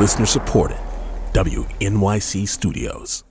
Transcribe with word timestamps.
Listener 0.00 0.24
supported. 0.24 0.78
WNYC 1.34 2.48
Studios. 2.48 3.22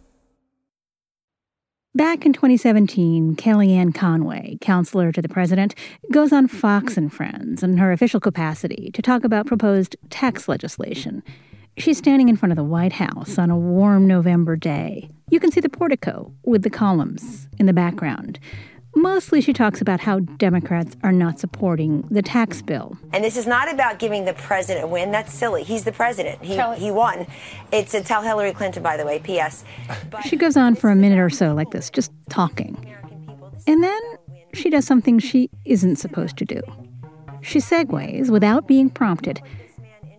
Back 1.96 2.28
in 2.28 2.32
2017, 2.34 3.36
Kellyanne 3.36 3.96
Conway, 3.96 4.60
counselor 4.62 5.12
to 5.12 5.20
the 5.20 5.28
president, 5.28 5.74
goes 6.12 6.32
on 6.32 6.48
Fox 6.48 6.96
and 6.96 7.12
Friends 7.12 7.64
in 7.64 7.78
her 7.78 7.92
official 7.92 8.20
capacity 8.20 8.92
to 8.94 9.02
talk 9.02 9.24
about 9.24 9.48
proposed 9.48 9.96
tax 10.12 10.48
legislation. 10.48 11.24
She's 11.80 11.98
standing 11.98 12.30
in 12.30 12.38
front 12.38 12.52
of 12.52 12.56
the 12.56 12.64
White 12.64 12.94
House 12.94 13.40
on 13.40 13.50
a 13.50 13.58
warm 13.58 14.06
November 14.06 14.56
day. 14.56 15.10
You 15.32 15.40
can 15.40 15.52
see 15.52 15.62
the 15.62 15.70
portico 15.70 16.32
with 16.44 16.62
the 16.62 16.70
columns 16.70 17.50
in 17.58 17.66
the 17.66 17.74
background. 17.74 18.40
Mostly, 18.96 19.40
she 19.40 19.54
talks 19.54 19.82
about 19.82 20.00
how 20.00 20.20
Democrats 20.20 20.98
are 21.04 21.12
not 21.12 21.40
supporting 21.40 22.02
the 22.10 22.22
tax 22.22 22.62
bill. 22.62 22.98
And 23.14 23.24
this 23.24 23.38
is 23.38 23.46
not 23.46 23.72
about 23.72 24.00
giving 24.00 24.26
the 24.26 24.34
president 24.34 24.84
a 24.84 24.88
win. 24.88 25.12
That's 25.12 25.34
silly. 25.34 25.64
He's 25.64 25.84
the 25.84 25.92
president. 25.92 26.44
He, 26.44 26.60
he 26.76 26.92
won. 26.92 27.28
It's 27.72 27.94
a 27.94 28.04
tell 28.04 28.24
Hillary 28.24 28.52
Clinton, 28.52 28.82
by 28.82 28.98
the 28.98 29.06
way, 29.06 29.20
P.S. 29.20 29.64
But 30.10 30.22
she 30.26 30.36
goes 30.36 30.58
on 30.58 30.76
for 30.76 30.90
a 30.90 30.96
minute 30.96 31.20
or 31.20 31.30
so 31.30 31.54
like 31.54 31.72
this, 31.72 31.90
just 31.90 32.12
talking. 32.30 32.96
And 33.68 33.84
then 33.84 34.02
she 34.54 34.70
does 34.70 34.86
something 34.86 35.20
she 35.20 35.50
isn't 35.66 35.98
supposed 35.98 36.38
to 36.38 36.46
do. 36.46 36.62
She 37.42 37.60
segues, 37.60 38.30
without 38.30 38.68
being 38.68 38.90
prompted, 38.90 39.42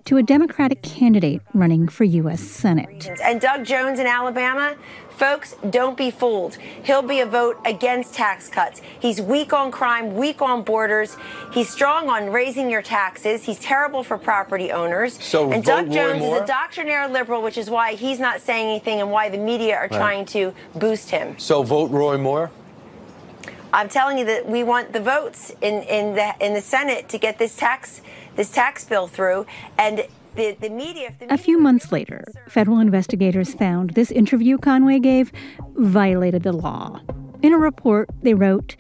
to 0.05 0.17
a 0.17 0.23
Democratic 0.23 0.83
candidate 0.83 1.43
running 1.55 1.87
for 1.87 2.05
U.S. 2.05 2.41
Senate. 2.41 3.09
And 3.23 3.41
Doug 3.41 3.65
Jones 3.65 3.99
in 3.99 4.07
Alabama, 4.07 4.77
folks, 5.21 5.55
don't 5.69 5.99
be 5.99 6.11
fooled. 6.11 6.57
He'll 6.83 7.03
be 7.03 7.21
a 7.21 7.27
vote 7.27 7.61
against 7.67 8.15
tax 8.15 8.49
cuts. 8.49 8.81
He's 8.99 9.21
weak 9.21 9.53
on 9.53 9.71
crime, 9.71 10.15
weak 10.15 10.41
on 10.41 10.63
borders. 10.63 11.15
He's 11.53 11.69
strong 11.69 12.09
on 12.09 12.31
raising 12.31 12.71
your 12.71 12.81
taxes. 12.81 13.45
He's 13.45 13.59
terrible 13.59 14.03
for 14.03 14.17
property 14.17 14.73
owners. 14.73 15.23
So 15.23 15.53
and 15.53 15.63
Doug 15.63 15.93
Jones 15.93 16.25
is 16.25 16.41
a 16.41 16.47
doctrinaire 16.47 17.07
liberal, 17.07 17.43
which 17.43 17.59
is 17.59 17.69
why 17.69 17.97
he's 17.97 18.19
not 18.19 18.41
saying 18.41 18.67
anything 18.67 19.03
and 19.03 19.11
why 19.11 19.29
the 19.29 19.37
media 19.37 19.77
are 19.77 19.89
trying 19.89 20.25
to 20.27 20.55
boost 20.75 21.11
him. 21.11 21.39
So 21.39 21.63
vote 21.63 21.91
Roy 21.91 22.17
Moore? 22.17 22.51
I'm 23.75 23.91
telling 23.91 24.17
you 24.17 24.25
that 24.25 24.49
we 24.49 24.65
want 24.65 24.95
the 24.95 25.01
votes 25.01 25.53
in, 25.61 25.83
in 25.83 26.15
the 26.15 26.35
in 26.41 26.55
the 26.55 26.61
Senate 26.63 27.11
to 27.11 27.19
get 27.19 27.39
this 27.39 27.55
tax 27.55 28.01
this 28.37 28.51
tax 28.51 28.85
bill 28.85 29.07
through 29.07 29.47
and 29.79 30.07
the, 30.41 30.57
the 30.69 30.71
media, 30.71 31.13
A 31.29 31.37
few 31.37 31.59
months 31.59 31.93
later, 31.93 32.25
federal 32.49 32.79
investigators 32.79 33.53
found 33.55 33.91
this 33.91 34.11
interview 34.11 34.57
Conway 34.57 34.99
gave 34.99 35.33
violated 35.77 36.43
the 36.43 36.53
law. 36.53 37.01
In 37.43 37.53
a 37.53 37.59
report, 37.59 38.09
they 38.23 38.35
wrote 38.35 38.77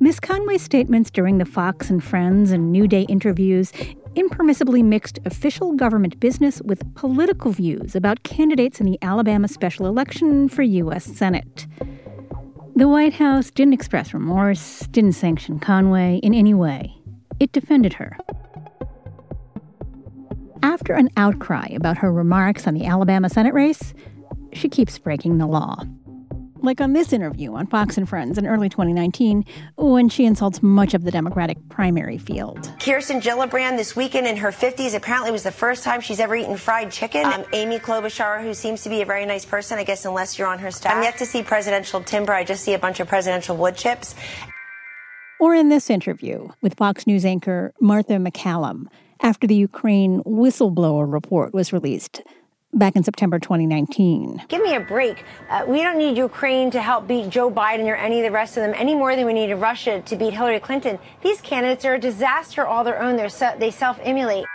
Miss 0.00 0.18
Conway's 0.18 0.62
statements 0.62 1.10
during 1.10 1.38
the 1.38 1.44
Fox 1.44 1.90
and 1.90 2.02
Friends 2.02 2.50
and 2.50 2.72
New 2.72 2.88
Day 2.88 3.02
interviews 3.02 3.72
impermissibly 4.14 4.84
mixed 4.84 5.18
official 5.24 5.72
government 5.72 6.18
business 6.20 6.60
with 6.62 6.94
political 6.94 7.50
views 7.50 7.94
about 7.94 8.22
candidates 8.22 8.80
in 8.80 8.86
the 8.86 8.98
Alabama 9.02 9.48
special 9.48 9.86
election 9.86 10.48
for 10.48 10.62
U.S. 10.62 11.04
Senate. 11.04 11.66
The 12.74 12.88
White 12.88 13.14
House 13.14 13.50
didn't 13.50 13.74
express 13.74 14.14
remorse, 14.14 14.80
didn't 14.90 15.12
sanction 15.12 15.58
Conway 15.58 16.20
in 16.22 16.34
any 16.34 16.54
way. 16.54 16.94
It 17.38 17.52
defended 17.52 17.94
her. 17.94 18.16
After 20.62 20.92
an 20.94 21.10
outcry 21.16 21.66
about 21.74 21.98
her 21.98 22.12
remarks 22.12 22.68
on 22.68 22.74
the 22.74 22.86
Alabama 22.86 23.28
Senate 23.28 23.52
race, 23.52 23.94
she 24.52 24.68
keeps 24.68 24.96
breaking 24.96 25.38
the 25.38 25.46
law. 25.46 25.76
Like 26.60 26.80
on 26.80 26.92
this 26.92 27.12
interview 27.12 27.52
on 27.54 27.66
Fox 27.66 27.98
and 27.98 28.08
Friends 28.08 28.38
in 28.38 28.46
early 28.46 28.68
2019, 28.68 29.44
when 29.76 30.08
she 30.08 30.24
insults 30.24 30.62
much 30.62 30.94
of 30.94 31.02
the 31.02 31.10
Democratic 31.10 31.58
primary 31.68 32.16
field. 32.16 32.72
Kirsten 32.78 33.20
Gillibrand 33.20 33.76
this 33.76 33.96
weekend 33.96 34.28
in 34.28 34.36
her 34.36 34.50
50s 34.50 34.94
apparently 34.94 35.32
was 35.32 35.42
the 35.42 35.50
first 35.50 35.82
time 35.82 36.00
she's 36.00 36.20
ever 36.20 36.36
eaten 36.36 36.56
fried 36.56 36.92
chicken. 36.92 37.26
Um, 37.26 37.44
Amy 37.52 37.80
Klobuchar, 37.80 38.40
who 38.40 38.54
seems 38.54 38.84
to 38.84 38.88
be 38.88 39.02
a 39.02 39.04
very 39.04 39.26
nice 39.26 39.44
person, 39.44 39.80
I 39.80 39.84
guess, 39.84 40.04
unless 40.04 40.38
you're 40.38 40.46
on 40.46 40.60
her 40.60 40.70
staff. 40.70 40.94
I'm 40.94 41.02
yet 41.02 41.18
to 41.18 41.26
see 41.26 41.42
presidential 41.42 42.00
timber. 42.00 42.32
I 42.32 42.44
just 42.44 42.62
see 42.62 42.74
a 42.74 42.78
bunch 42.78 43.00
of 43.00 43.08
presidential 43.08 43.56
wood 43.56 43.76
chips. 43.76 44.14
Or 45.40 45.56
in 45.56 45.70
this 45.70 45.90
interview 45.90 46.50
with 46.60 46.74
Fox 46.74 47.04
News 47.04 47.24
anchor 47.24 47.74
Martha 47.80 48.12
MacCallum 48.12 48.86
after 49.22 49.46
the 49.46 49.54
Ukraine 49.54 50.22
whistleblower 50.24 51.10
report 51.10 51.54
was 51.54 51.72
released 51.72 52.22
back 52.74 52.96
in 52.96 53.02
September 53.02 53.38
2019. 53.38 54.44
Give 54.48 54.62
me 54.62 54.74
a 54.74 54.80
break. 54.80 55.24
Uh, 55.48 55.64
we 55.66 55.82
don't 55.82 55.98
need 55.98 56.16
Ukraine 56.16 56.70
to 56.70 56.80
help 56.80 57.06
beat 57.06 57.28
Joe 57.28 57.50
Biden 57.50 57.86
or 57.86 57.94
any 57.94 58.18
of 58.20 58.24
the 58.24 58.30
rest 58.30 58.56
of 58.56 58.62
them 58.62 58.74
any 58.76 58.94
more 58.94 59.14
than 59.14 59.26
we 59.26 59.32
need 59.32 59.52
Russia 59.54 60.00
to 60.00 60.16
beat 60.16 60.32
Hillary 60.32 60.60
Clinton. 60.60 60.98
These 61.22 61.40
candidates 61.40 61.84
are 61.84 61.94
a 61.94 62.00
disaster 62.00 62.66
all 62.66 62.82
their 62.82 63.00
own. 63.00 63.16
They're 63.16 63.28
se- 63.28 63.56
they 63.58 63.70
self 63.70 63.98
emulate. 64.02 64.46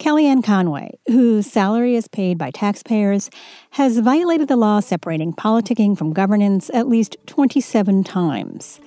Kellyanne 0.00 0.42
Conway, 0.42 0.98
whose 1.08 1.46
salary 1.46 1.94
is 1.94 2.08
paid 2.08 2.38
by 2.38 2.50
taxpayers, 2.50 3.28
has 3.72 3.98
violated 3.98 4.48
the 4.48 4.56
law 4.56 4.80
separating 4.80 5.34
politicking 5.34 5.96
from 5.96 6.14
governance 6.14 6.70
at 6.72 6.88
least 6.88 7.18
27 7.26 8.02
times. 8.02 8.80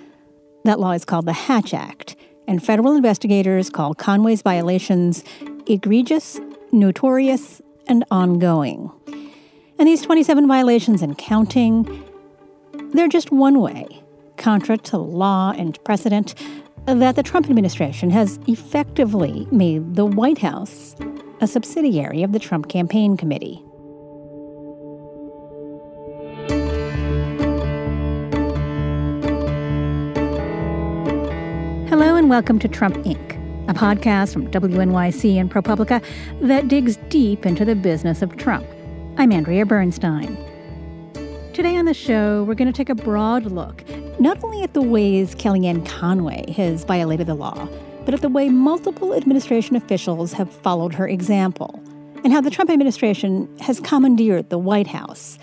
That 0.66 0.80
law 0.80 0.92
is 0.92 1.04
called 1.04 1.26
the 1.26 1.34
Hatch 1.34 1.74
Act, 1.74 2.16
and 2.48 2.64
federal 2.64 2.94
investigators 2.94 3.70
call 3.70 3.94
Conway's 3.94 4.42
violations 4.42 5.24
egregious, 5.68 6.40
notorious, 6.72 7.62
and 7.88 8.06
ongoing. 8.12 8.92
And 9.78 9.88
these 9.88 10.02
27 10.02 10.48
violations 10.48 11.02
and 11.02 11.18
counting, 11.18 12.04
they're 12.94 13.10
just 13.10 13.32
one 13.32 13.60
way, 13.60 14.04
contra 14.38 14.78
to 14.78 14.98
law 14.98 15.52
and 15.52 15.84
precedent, 15.84 16.36
that 16.86 17.16
the 17.16 17.24
Trump 17.24 17.50
administration 17.50 18.10
has 18.12 18.40
effectively 18.48 19.48
made 19.52 19.96
the 19.96 20.06
White 20.06 20.38
House 20.38 20.96
a 21.42 21.48
subsidiary 21.48 22.24
of 22.24 22.32
the 22.32 22.40
Trump 22.40 22.70
Campaign 22.70 23.18
Committee. 23.18 23.64
And 32.24 32.30
welcome 32.30 32.58
to 32.58 32.70
Trump 32.70 32.96
Inc., 33.00 33.34
a 33.70 33.74
podcast 33.74 34.32
from 34.32 34.50
WNYC 34.50 35.36
and 35.36 35.52
ProPublica 35.52 36.02
that 36.40 36.70
digs 36.70 36.96
deep 37.10 37.46
into 37.46 37.66
the 37.66 37.76
business 37.76 38.22
of 38.22 38.38
Trump. 38.38 38.66
I'm 39.18 39.34
Andrea 39.34 39.66
Bernstein. 39.66 40.38
Today 41.52 41.76
on 41.76 41.84
the 41.84 41.94
show, 41.94 42.46
we're 42.46 42.54
going 42.54 42.72
to 42.72 42.78
take 42.78 42.88
a 42.88 42.96
broad 42.96 43.48
look 43.48 43.84
not 44.22 44.42
only 44.42 44.64
at 44.64 44.74
the 44.74 44.82
ways 44.82 45.36
Kellyanne 45.36 45.86
Conway 45.86 46.50
has 46.54 46.86
violated 46.86 47.28
the 47.28 47.36
law, 47.36 47.68
but 48.06 48.14
at 48.14 48.22
the 48.22 48.30
way 48.30 48.48
multiple 48.48 49.14
administration 49.14 49.76
officials 49.76 50.32
have 50.32 50.50
followed 50.50 50.94
her 50.94 51.06
example, 51.06 51.84
and 52.24 52.32
how 52.32 52.40
the 52.40 52.50
Trump 52.50 52.70
administration 52.70 53.54
has 53.60 53.82
commandeered 53.82 54.50
the 54.50 54.58
White 54.58 54.88
House. 54.88 55.38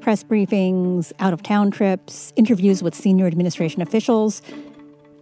Press 0.00 0.24
briefings, 0.24 1.12
out 1.20 1.32
of 1.32 1.44
town 1.44 1.70
trips, 1.70 2.32
interviews 2.34 2.82
with 2.82 2.92
senior 2.92 3.26
administration 3.28 3.80
officials 3.80 4.42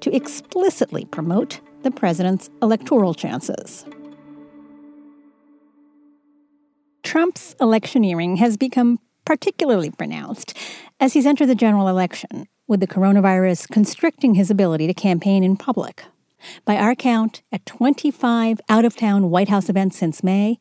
to 0.02 0.14
explicitly 0.14 1.04
promote 1.06 1.60
the 1.82 1.90
president's 1.90 2.50
electoral 2.60 3.14
chances. 3.14 3.84
Trump's 7.02 7.56
electioneering 7.60 8.36
has 8.36 8.56
become 8.56 8.98
particularly 9.24 9.90
pronounced 9.90 10.56
as 11.00 11.14
he's 11.14 11.26
entered 11.26 11.46
the 11.46 11.54
general 11.54 11.88
election, 11.88 12.46
with 12.68 12.80
the 12.80 12.86
coronavirus 12.86 13.68
constricting 13.68 14.34
his 14.34 14.50
ability 14.50 14.86
to 14.86 14.94
campaign 14.94 15.44
in 15.44 15.56
public. 15.56 16.04
By 16.64 16.76
our 16.76 16.94
count, 16.94 17.42
at 17.52 17.66
25 17.66 18.60
out 18.68 18.84
of 18.84 18.96
town 18.96 19.30
White 19.30 19.48
House 19.48 19.68
events 19.68 19.96
since 19.96 20.24
May, 20.24 20.58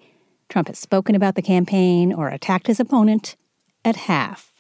Trump 0.50 0.68
has 0.68 0.78
spoken 0.78 1.16
about 1.16 1.36
the 1.36 1.42
campaign 1.42 2.12
or 2.12 2.28
attacked 2.30 2.68
his 2.68 2.80
opponent 2.80 3.36
at 3.86 3.96
half. 3.96 4.52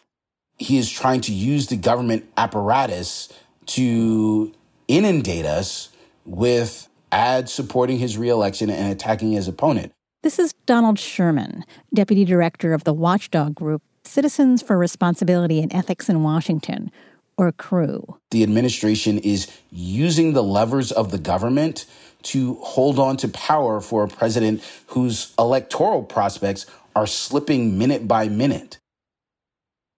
He 0.57 0.77
is 0.77 0.89
trying 0.89 1.21
to 1.21 1.33
use 1.33 1.67
the 1.67 1.75
government 1.75 2.25
apparatus 2.37 3.29
to 3.67 4.53
inundate 4.91 5.45
us 5.45 5.89
with 6.25 6.89
ads 7.11 7.51
supporting 7.51 7.97
his 7.97 8.17
reelection 8.17 8.69
and 8.69 8.91
attacking 8.91 9.31
his 9.31 9.47
opponent. 9.47 9.93
This 10.21 10.37
is 10.37 10.53
Donald 10.65 10.99
Sherman, 10.99 11.63
deputy 11.93 12.25
director 12.25 12.73
of 12.73 12.83
the 12.83 12.93
watchdog 12.93 13.55
group 13.55 13.81
Citizens 14.03 14.61
for 14.61 14.77
Responsibility 14.77 15.61
and 15.61 15.73
Ethics 15.73 16.09
in 16.09 16.23
Washington, 16.23 16.91
or 17.37 17.51
CREW. 17.51 18.17
The 18.31 18.43
administration 18.43 19.17
is 19.19 19.47
using 19.71 20.33
the 20.33 20.43
levers 20.43 20.91
of 20.91 21.11
the 21.11 21.17
government 21.17 21.85
to 22.23 22.55
hold 22.55 22.99
on 22.99 23.17
to 23.17 23.29
power 23.29 23.79
for 23.79 24.03
a 24.03 24.07
president 24.07 24.63
whose 24.87 25.33
electoral 25.39 26.03
prospects 26.03 26.65
are 26.95 27.07
slipping 27.07 27.77
minute 27.77 28.07
by 28.07 28.27
minute. 28.27 28.79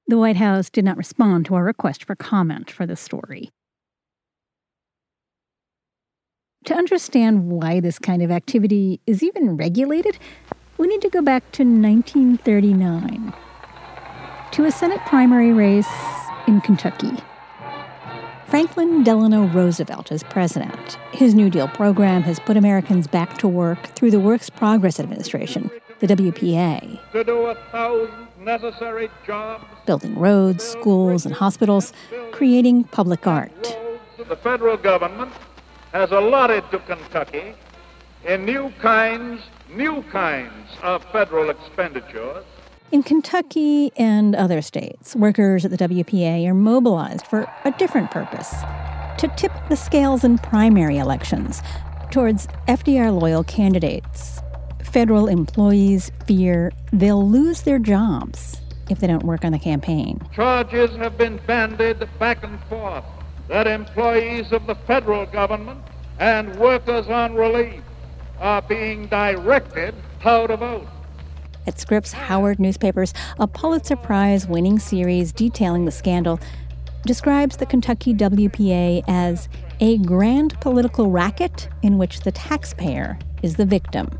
The 0.08 0.18
White 0.18 0.38
House 0.38 0.70
did 0.70 0.86
not 0.86 0.98
respond 0.98 1.46
to 1.48 1.56
our 1.56 1.64
request 1.64 2.04
for 2.04 2.16
comment 2.16 2.70
for 2.70 2.86
this 2.86 3.02
story. 3.02 3.50
To 6.66 6.74
understand 6.74 7.52
why 7.52 7.82
this 7.82 8.00
kind 8.00 8.22
of 8.24 8.32
activity 8.32 9.02
is 9.06 9.22
even 9.22 9.58
regulated, 9.58 10.18
we 10.78 10.88
need 10.88 11.02
to 11.02 11.10
go 11.10 11.22
back 11.22 11.52
to 11.54 11.64
1939 11.64 13.34
to 14.54 14.64
a 14.64 14.72
Senate 14.72 15.02
primary 15.06 15.52
race 15.52 15.90
in 16.48 16.62
Kentucky. 16.62 17.12
Franklin 18.46 19.04
Delano 19.04 19.48
Roosevelt 19.48 20.10
is 20.10 20.24
president. 20.24 20.98
His 21.12 21.36
New 21.36 21.50
Deal 21.50 21.68
program 21.68 22.22
has 22.22 22.40
put 22.40 22.56
Americans 22.56 23.08
back 23.08 23.38
to 23.40 23.48
work 23.48 23.88
through 23.96 24.12
the 24.12 24.20
Works 24.22 24.50
Progress 24.50 25.02
Administration, 25.02 25.70
the 26.00 26.08
WPA. 26.08 27.12
To 27.12 27.24
do 27.26 27.48
a 27.48 27.56
thousand 27.72 28.28
necessary 28.40 29.10
jobs. 29.26 29.66
Building 29.86 30.18
roads, 30.18 30.64
schools, 30.64 31.26
and 31.26 31.36
hospitals, 31.36 31.92
creating 32.32 32.86
public 32.86 33.28
art. 33.28 33.78
The 34.30 34.38
federal 34.38 34.78
government 34.78 35.34
has 35.94 36.12
allotted 36.12 36.70
to 36.72 36.80
Kentucky 36.80 37.56
in 38.26 38.46
new 38.46 38.72
kinds, 38.82 39.42
new 39.74 40.04
kinds 40.04 40.70
of 40.82 41.04
federal 41.12 41.50
expenditures 41.50 42.44
in 42.94 43.02
Kentucky 43.02 43.92
and 43.98 44.36
other 44.36 44.62
states, 44.62 45.16
workers 45.16 45.66
at 45.66 45.72
the 45.72 45.78
WPA 45.78 46.48
are 46.48 46.54
mobilized 46.54 47.26
for 47.26 47.52
a 47.66 47.72
different 47.72 48.12
purpose 48.12 48.52
to 49.18 49.28
tip 49.36 49.52
the 49.68 49.76
scales 49.76 50.24
in 50.24 50.38
primary 50.38 51.00
elections 51.00 51.64
towards 52.12 52.46
FDR 52.68 53.20
loyal 53.20 53.44
candidates. 53.44 54.40
Federal 54.84 55.28
employees 55.28 56.12
fear 56.28 56.72
they'll 56.92 57.28
lose 57.28 57.64
their 57.64 57.80
jobs 57.80 58.62
if 58.92 59.00
they 59.00 59.08
don't 59.08 59.24
work 59.24 59.44
on 59.44 59.54
the 59.54 59.60
campaign. 59.60 60.22
Charges 60.32 60.96
have 60.98 61.18
been 61.18 61.40
bandied 61.48 62.08
back 62.20 62.44
and 62.44 62.60
forth 62.66 63.06
that 63.48 63.68
employees 63.68 64.52
of 64.52 64.66
the 64.68 64.76
federal 64.76 65.26
government 65.26 65.82
and 66.20 66.56
workers 66.58 67.08
on 67.08 67.36
relief 67.36 67.82
are 68.40 68.62
being 68.62 69.08
directed 69.08 69.94
how 70.20 70.48
to 70.48 70.58
vote 70.58 70.88
at 71.66 71.80
Scripps 71.80 72.12
Howard 72.12 72.60
Newspapers, 72.60 73.14
a 73.40 73.48
Pulitzer 73.48 73.96
Prize 73.96 74.48
winning 74.48 74.80
series 74.80 75.32
detailing 75.32 75.86
the 75.86 75.92
scandal 75.92 76.40
describes 77.06 77.58
the 77.58 77.66
Kentucky 77.66 78.14
WPA 78.14 79.04
as 79.08 79.50
a 79.80 79.98
grand 80.00 80.60
political 80.62 81.10
racket 81.10 81.68
in 81.82 81.98
which 81.98 82.22
the 82.22 82.32
taxpayer 82.32 83.18
is 83.42 83.56
the 83.56 83.66
victim. 83.66 84.18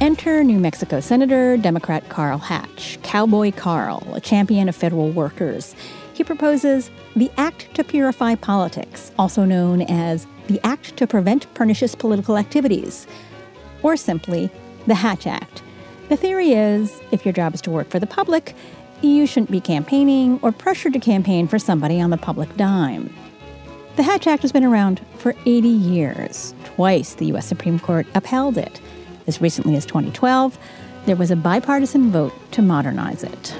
Enter 0.00 0.42
New 0.42 0.58
Mexico 0.58 1.00
Senator 1.00 1.56
Democrat 1.56 2.08
Carl 2.08 2.38
Hatch, 2.38 2.98
Cowboy 3.02 3.52
Carl, 3.52 4.02
a 4.14 4.20
champion 4.20 4.68
of 4.68 4.76
federal 4.76 5.10
workers. 5.10 5.74
He 6.14 6.24
proposes 6.24 6.90
the 7.16 7.30
Act 7.36 7.74
to 7.74 7.84
Purify 7.84 8.34
Politics, 8.34 9.12
also 9.18 9.44
known 9.44 9.82
as 9.82 10.26
the 10.46 10.60
Act 10.64 10.96
to 10.96 11.06
Prevent 11.06 11.52
Pernicious 11.54 11.94
Political 11.94 12.36
Activities, 12.36 13.06
or 13.82 13.96
simply 13.96 14.50
the 14.86 14.94
Hatch 14.94 15.26
Act 15.26 15.62
the 16.12 16.16
theory 16.18 16.52
is 16.52 17.00
if 17.10 17.24
your 17.24 17.32
job 17.32 17.54
is 17.54 17.62
to 17.62 17.70
work 17.70 17.88
for 17.88 17.98
the 17.98 18.06
public, 18.06 18.54
you 19.00 19.26
shouldn't 19.26 19.50
be 19.50 19.62
campaigning 19.62 20.38
or 20.42 20.52
pressured 20.52 20.92
to 20.92 21.00
campaign 21.00 21.48
for 21.48 21.58
somebody 21.58 22.02
on 22.02 22.10
the 22.10 22.18
public 22.18 22.54
dime. 22.58 23.10
The 23.96 24.02
Hatch 24.02 24.26
Act 24.26 24.42
has 24.42 24.52
been 24.52 24.62
around 24.62 25.00
for 25.16 25.34
80 25.46 25.68
years. 25.68 26.54
Twice 26.64 27.14
the 27.14 27.24
U.S. 27.28 27.46
Supreme 27.46 27.78
Court 27.78 28.06
upheld 28.14 28.58
it. 28.58 28.78
As 29.26 29.40
recently 29.40 29.74
as 29.74 29.86
2012, 29.86 30.58
there 31.06 31.16
was 31.16 31.30
a 31.30 31.36
bipartisan 31.36 32.10
vote 32.10 32.34
to 32.52 32.60
modernize 32.60 33.24
it. 33.24 33.56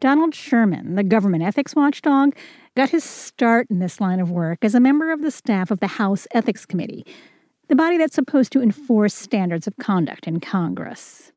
Donald 0.00 0.34
Sherman, 0.34 0.94
the 0.94 1.02
government 1.02 1.42
ethics 1.42 1.74
watchdog, 1.74 2.36
got 2.76 2.90
his 2.90 3.02
start 3.02 3.66
in 3.68 3.80
this 3.80 4.00
line 4.00 4.20
of 4.20 4.30
work 4.30 4.64
as 4.64 4.74
a 4.74 4.80
member 4.80 5.12
of 5.12 5.22
the 5.22 5.30
staff 5.30 5.70
of 5.70 5.80
the 5.80 5.88
House 5.88 6.26
Ethics 6.32 6.64
Committee, 6.64 7.04
the 7.68 7.74
body 7.74 7.98
that's 7.98 8.14
supposed 8.14 8.52
to 8.52 8.62
enforce 8.62 9.14
standards 9.14 9.66
of 9.66 9.76
conduct 9.78 10.28
in 10.28 10.38
Congress. 10.38 11.32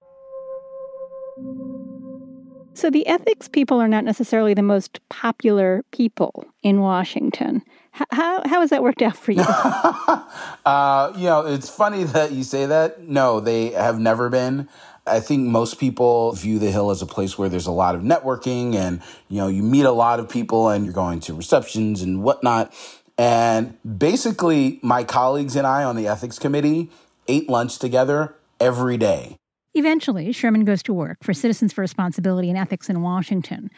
So 2.74 2.90
the 2.90 3.06
ethics 3.08 3.48
people 3.48 3.82
are 3.82 3.88
not 3.88 4.06
necessarily 4.06 4.54
the 4.54 4.62
most 4.62 5.00
popular 5.10 5.84
people 5.92 6.46
in 6.64 6.80
Washington. 6.80 7.64
How, 7.92 8.42
how 8.46 8.62
has 8.62 8.70
that 8.70 8.82
worked 8.82 9.02
out 9.02 9.18
for 9.18 9.34
you? 9.34 9.42
uh, 10.66 11.12
you 11.18 11.26
know, 11.26 11.46
it's 11.46 11.70
funny 11.70 12.06
that 12.06 12.32
you 12.32 12.44
say 12.44 12.66
that. 12.66 13.02
No, 13.02 13.42
they 13.42 13.72
have 13.72 14.00
never 14.00 14.30
been. 14.30 14.70
I 15.12 15.20
think 15.20 15.48
most 15.48 15.78
people 15.78 16.32
view 16.32 16.58
the 16.58 16.72
Hill 16.72 16.90
as 16.90 17.02
a 17.02 17.06
place 17.06 17.38
where 17.38 17.50
there's 17.50 17.68
a 17.68 17.72
lot 17.72 17.96
of 17.96 18.02
networking 18.02 18.76
and, 18.76 19.02
you 19.28 19.38
know, 19.38 19.48
you 19.48 19.62
meet 19.62 19.84
a 19.84 19.92
lot 19.92 20.20
of 20.20 20.30
people 20.30 20.70
and 20.70 20.86
you're 20.86 20.94
going 20.94 21.20
to 21.22 21.34
receptions 21.34 22.02
and 22.02 22.24
whatnot. 22.24 22.74
And 23.18 23.78
basically, 23.98 24.80
my 24.82 25.04
colleagues 25.04 25.56
and 25.56 25.68
I 25.68 25.84
on 25.84 25.96
the 25.96 26.08
ethics 26.08 26.40
committee 26.40 26.90
ate 27.28 27.50
lunch 27.50 27.78
together 27.78 28.36
every 28.60 28.98
day. 28.98 29.36
Eventually, 29.74 30.32
Sherman 30.32 30.66
goes 30.66 30.82
to 30.84 30.94
work 30.94 31.24
for 31.24 31.34
Citizens 31.34 31.74
for 31.74 31.82
Responsibility 31.82 32.50
and 32.50 32.58
Ethics 32.58 32.90
in 32.90 33.02
Washington, 33.02 33.70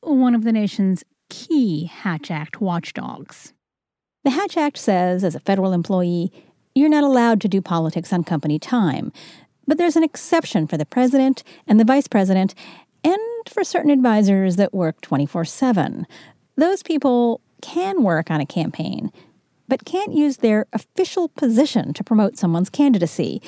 one 0.00 0.34
of 0.34 0.44
the 0.44 0.52
nation's 0.52 1.04
key 1.30 1.86
Hatch 1.86 2.30
Act 2.30 2.60
watchdogs. 2.60 3.52
The 4.24 4.30
Hatch 4.30 4.56
Act 4.56 4.78
says, 4.78 5.24
as 5.24 5.34
a 5.34 5.40
federal 5.40 5.72
employee, 5.72 6.32
you're 6.74 6.88
not 6.88 7.04
allowed 7.04 7.40
to 7.40 7.48
do 7.48 7.60
politics 7.60 8.12
on 8.12 8.24
company 8.24 8.58
time, 8.58 9.12
but 9.66 9.78
there's 9.78 9.96
an 9.96 10.04
exception 10.04 10.66
for 10.66 10.76
the 10.76 10.86
president 10.86 11.42
and 11.66 11.78
the 11.78 11.84
vice 11.84 12.08
president, 12.08 12.54
and 13.04 13.18
for 13.48 13.64
certain 13.64 13.90
advisors 13.90 14.56
that 14.56 14.74
work 14.74 15.00
24 15.00 15.44
7. 15.44 16.06
Those 16.56 16.82
people 16.82 17.40
can 17.60 18.02
work 18.02 18.30
on 18.30 18.40
a 18.40 18.46
campaign, 18.46 19.10
but 19.68 19.84
can't 19.84 20.12
use 20.12 20.38
their 20.38 20.66
official 20.72 21.28
position 21.28 21.92
to 21.94 22.04
promote 22.04 22.36
someone's 22.36 22.70
candidacy. 22.70 23.40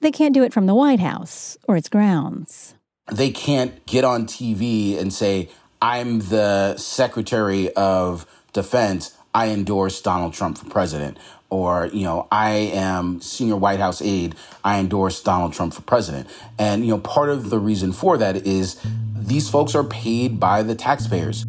They 0.00 0.10
can't 0.10 0.34
do 0.34 0.42
it 0.42 0.52
from 0.52 0.66
the 0.66 0.74
White 0.74 1.00
House 1.00 1.56
or 1.68 1.76
its 1.76 1.88
grounds. 1.88 2.74
They 3.12 3.30
can't 3.30 3.84
get 3.86 4.04
on 4.04 4.26
TV 4.26 4.98
and 4.98 5.12
say, 5.12 5.48
I'm 5.80 6.20
the 6.20 6.76
Secretary 6.76 7.72
of 7.74 8.26
Defense. 8.52 9.16
I 9.34 9.48
endorse 9.48 10.00
Donald 10.00 10.32
Trump 10.32 10.58
for 10.58 10.68
president 10.70 11.18
or 11.50 11.86
you 11.92 12.04
know 12.04 12.26
i 12.30 12.50
am 12.50 13.20
senior 13.20 13.56
white 13.56 13.78
house 13.78 14.02
aide 14.02 14.34
i 14.64 14.78
endorse 14.78 15.22
donald 15.22 15.52
trump 15.52 15.74
for 15.74 15.82
president. 15.82 16.28
And 16.58 16.84
you 16.84 16.90
know 16.90 16.98
part 16.98 17.28
of 17.28 17.50
the 17.50 17.58
reason 17.58 17.92
for 17.92 18.18
that 18.18 18.46
is 18.46 18.80
these 19.14 19.48
folks 19.48 19.74
are 19.74 19.84
paid 19.84 20.38
by 20.38 20.62
the 20.62 20.74
taxpayers. 20.74 21.44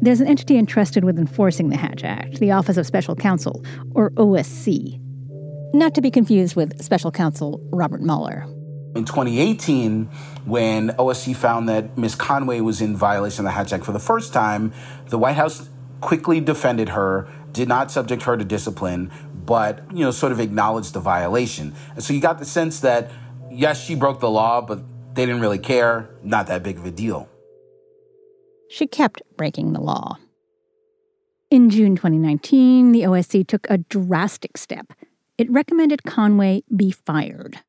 There's 0.00 0.20
an 0.20 0.28
entity 0.28 0.56
entrusted 0.56 1.02
with 1.02 1.18
enforcing 1.18 1.70
the 1.70 1.76
hatch 1.76 2.04
act 2.04 2.38
the 2.38 2.52
office 2.52 2.76
of 2.76 2.86
special 2.86 3.14
counsel 3.14 3.64
or 3.94 4.10
osc 4.10 5.00
not 5.74 5.94
to 5.94 6.00
be 6.00 6.10
confused 6.10 6.56
with 6.56 6.82
special 6.82 7.10
counsel 7.10 7.60
robert 7.72 8.00
mueller. 8.00 8.46
In 8.94 9.04
2018, 9.04 10.06
when 10.46 10.88
OSC 10.90 11.36
found 11.36 11.68
that 11.68 11.96
Ms. 11.98 12.14
Conway 12.14 12.60
was 12.60 12.80
in 12.80 12.96
violation 12.96 13.40
of 13.40 13.44
the 13.44 13.50
Hatch 13.52 13.72
Act 13.72 13.84
for 13.84 13.92
the 13.92 13.98
first 13.98 14.32
time, 14.32 14.72
the 15.08 15.18
White 15.18 15.36
House 15.36 15.68
quickly 16.00 16.40
defended 16.40 16.88
her 16.90 17.28
did 17.52 17.68
not 17.68 17.90
subject 17.90 18.22
her 18.24 18.36
to 18.36 18.44
discipline, 18.44 19.10
but, 19.44 19.82
you 19.92 20.04
know, 20.04 20.10
sort 20.10 20.32
of 20.32 20.40
acknowledged 20.40 20.92
the 20.92 21.00
violation. 21.00 21.74
And 21.94 22.04
so 22.04 22.12
you 22.12 22.20
got 22.20 22.38
the 22.38 22.44
sense 22.44 22.80
that, 22.80 23.10
yes, 23.50 23.82
she 23.82 23.94
broke 23.94 24.20
the 24.20 24.30
law, 24.30 24.60
but 24.60 24.80
they 25.14 25.26
didn't 25.26 25.40
really 25.40 25.58
care. 25.58 26.10
Not 26.22 26.46
that 26.48 26.62
big 26.62 26.76
of 26.78 26.84
a 26.84 26.90
deal. 26.90 27.28
She 28.70 28.86
kept 28.86 29.22
breaking 29.36 29.72
the 29.72 29.80
law. 29.80 30.18
In 31.50 31.70
June 31.70 31.96
2019, 31.96 32.92
the 32.92 33.02
OSC 33.02 33.46
took 33.46 33.66
a 33.70 33.78
drastic 33.78 34.58
step. 34.58 34.92
It 35.38 35.50
recommended 35.50 36.04
Conway 36.04 36.62
be 36.74 36.90
fired. 36.90 37.60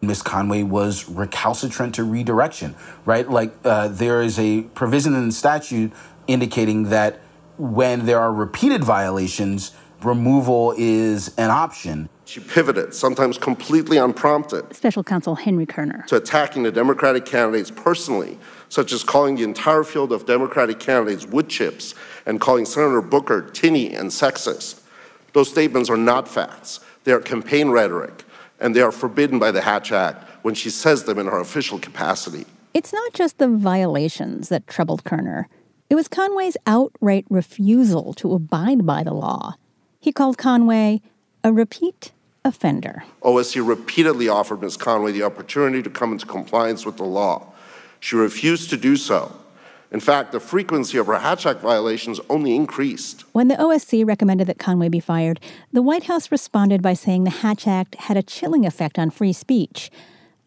Miss 0.00 0.20
Conway 0.20 0.62
was 0.64 1.08
recalcitrant 1.08 1.94
to 1.94 2.04
redirection, 2.04 2.74
right? 3.04 3.28
Like 3.28 3.54
uh, 3.64 3.88
there 3.88 4.20
is 4.20 4.38
a 4.38 4.62
provision 4.62 5.14
in 5.14 5.28
the 5.28 5.32
statute 5.32 5.92
indicating 6.26 6.84
that 6.90 7.20
when 7.56 8.06
there 8.06 8.18
are 8.18 8.32
repeated 8.32 8.84
violations, 8.84 9.72
removal 10.02 10.74
is 10.76 11.34
an 11.38 11.50
option. 11.50 12.08
She 12.26 12.40
pivoted, 12.40 12.94
sometimes 12.94 13.36
completely 13.36 13.98
unprompted. 13.98 14.74
Special 14.74 15.04
counsel 15.04 15.34
Henry 15.34 15.66
Kerner. 15.66 16.04
To 16.08 16.16
attacking 16.16 16.62
the 16.62 16.72
Democratic 16.72 17.26
candidates 17.26 17.70
personally, 17.70 18.38
such 18.68 18.92
as 18.92 19.04
calling 19.04 19.36
the 19.36 19.44
entire 19.44 19.84
field 19.84 20.10
of 20.10 20.26
Democratic 20.26 20.80
candidates 20.80 21.26
wood 21.26 21.48
chips 21.48 21.94
and 22.26 22.40
calling 22.40 22.64
Senator 22.64 23.02
Booker 23.02 23.42
tinny 23.42 23.94
and 23.94 24.10
sexist. 24.10 24.80
Those 25.32 25.50
statements 25.50 25.90
are 25.90 25.96
not 25.96 26.26
facts. 26.28 26.80
They 27.04 27.12
are 27.12 27.20
campaign 27.20 27.70
rhetoric, 27.70 28.24
and 28.58 28.74
they 28.74 28.80
are 28.80 28.92
forbidden 28.92 29.38
by 29.38 29.50
the 29.50 29.60
Hatch 29.60 29.92
Act 29.92 30.28
when 30.42 30.54
she 30.54 30.70
says 30.70 31.04
them 31.04 31.18
in 31.18 31.26
her 31.26 31.38
official 31.38 31.78
capacity. 31.78 32.46
It's 32.72 32.92
not 32.92 33.12
just 33.12 33.38
the 33.38 33.48
violations 33.48 34.48
that 34.48 34.66
troubled 34.66 35.04
Kerner. 35.04 35.48
It 35.90 35.96
was 35.96 36.08
Conway's 36.08 36.56
outright 36.66 37.26
refusal 37.28 38.14
to 38.14 38.32
abide 38.32 38.86
by 38.86 39.02
the 39.02 39.12
law. 39.12 39.54
He 40.00 40.12
called 40.12 40.38
Conway 40.38 41.02
a 41.42 41.52
repeat 41.52 42.12
offender. 42.44 43.04
Oh, 43.22 43.34
OSC 43.34 43.66
repeatedly 43.66 44.28
offered 44.28 44.62
Ms. 44.62 44.76
Conway 44.76 45.12
the 45.12 45.22
opportunity 45.22 45.82
to 45.82 45.90
come 45.90 46.12
into 46.12 46.26
compliance 46.26 46.86
with 46.86 46.96
the 46.96 47.04
law. 47.04 47.52
She 48.00 48.16
refused 48.16 48.70
to 48.70 48.76
do 48.76 48.96
so. 48.96 49.34
In 49.90 50.00
fact, 50.00 50.32
the 50.32 50.40
frequency 50.40 50.98
of 50.98 51.06
her 51.06 51.20
Hatch 51.20 51.46
Act 51.46 51.60
violations 51.60 52.18
only 52.28 52.56
increased. 52.56 53.24
When 53.32 53.48
the 53.48 53.54
OSC 53.54 54.06
recommended 54.06 54.46
that 54.48 54.58
Conway 54.58 54.88
be 54.88 55.00
fired, 55.00 55.38
the 55.72 55.82
White 55.82 56.04
House 56.04 56.32
responded 56.32 56.82
by 56.82 56.94
saying 56.94 57.24
the 57.24 57.30
Hatch 57.30 57.68
Act 57.68 57.94
had 57.96 58.16
a 58.16 58.22
chilling 58.22 58.66
effect 58.66 58.98
on 58.98 59.10
free 59.10 59.32
speech. 59.32 59.90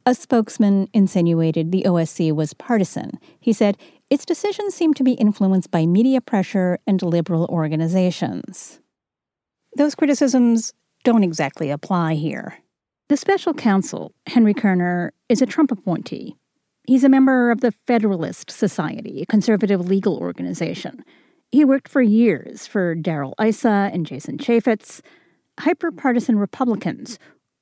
A 0.05 0.13
spokesman 0.13 0.89
insinuated 0.93 1.71
the 1.71 1.83
OSC 1.83 2.31
was 2.33 2.53
partisan. 2.53 3.19
He 3.39 3.53
said 3.53 3.77
its 4.09 4.25
decisions 4.25 4.73
seem 4.73 4.93
to 4.93 5.03
be 5.03 5.13
influenced 5.13 5.71
by 5.71 5.85
media 5.85 6.21
pressure 6.21 6.79
and 6.87 7.01
liberal 7.01 7.45
organizations. 7.49 8.79
Those 9.75 9.95
criticisms 9.95 10.73
don't 11.03 11.23
exactly 11.23 11.69
apply 11.69 12.15
here. 12.15 12.55
The 13.09 13.17
special 13.17 13.53
counsel, 13.53 14.13
Henry 14.25 14.53
Kerner, 14.53 15.13
is 15.29 15.41
a 15.41 15.45
Trump 15.45 15.71
appointee. 15.71 16.35
He's 16.85 17.03
a 17.03 17.09
member 17.09 17.51
of 17.51 17.61
the 17.61 17.71
Federalist 17.71 18.49
Society, 18.49 19.21
a 19.21 19.25
conservative 19.25 19.87
legal 19.87 20.17
organization. 20.17 21.03
He 21.51 21.65
worked 21.65 21.87
for 21.87 22.01
years 22.01 22.67
for 22.67 22.95
Darrell 22.95 23.35
Issa 23.41 23.89
and 23.93 24.05
Jason 24.05 24.37
Chaffetz, 24.37 25.01
hyper-partisan 25.59 26.37
Republicans 26.39 27.19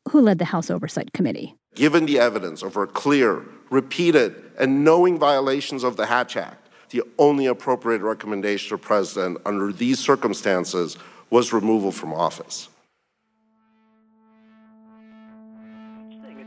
who 0.09 0.21
led 0.21 0.37
the 0.37 0.45
House 0.45 0.69
Oversight 0.69 1.13
Committee. 1.13 1.55
Given 1.75 2.05
the 2.05 2.19
evidence 2.19 2.63
of 2.63 2.73
her 2.73 2.87
clear, 2.87 3.45
repeated, 3.69 4.51
and 4.57 4.83
knowing 4.83 5.19
violations 5.19 5.83
of 5.83 5.97
the 5.97 6.05
Hatch 6.05 6.37
Act, 6.37 6.69
the 6.89 7.03
only 7.19 7.45
appropriate 7.45 8.01
recommendation 8.01 8.69
to 8.69 8.77
president 8.77 9.39
under 9.45 9.71
these 9.71 9.99
circumstances 9.99 10.97
was 11.29 11.51
removal 11.51 11.91
from 11.91 12.13
office. 12.13 12.69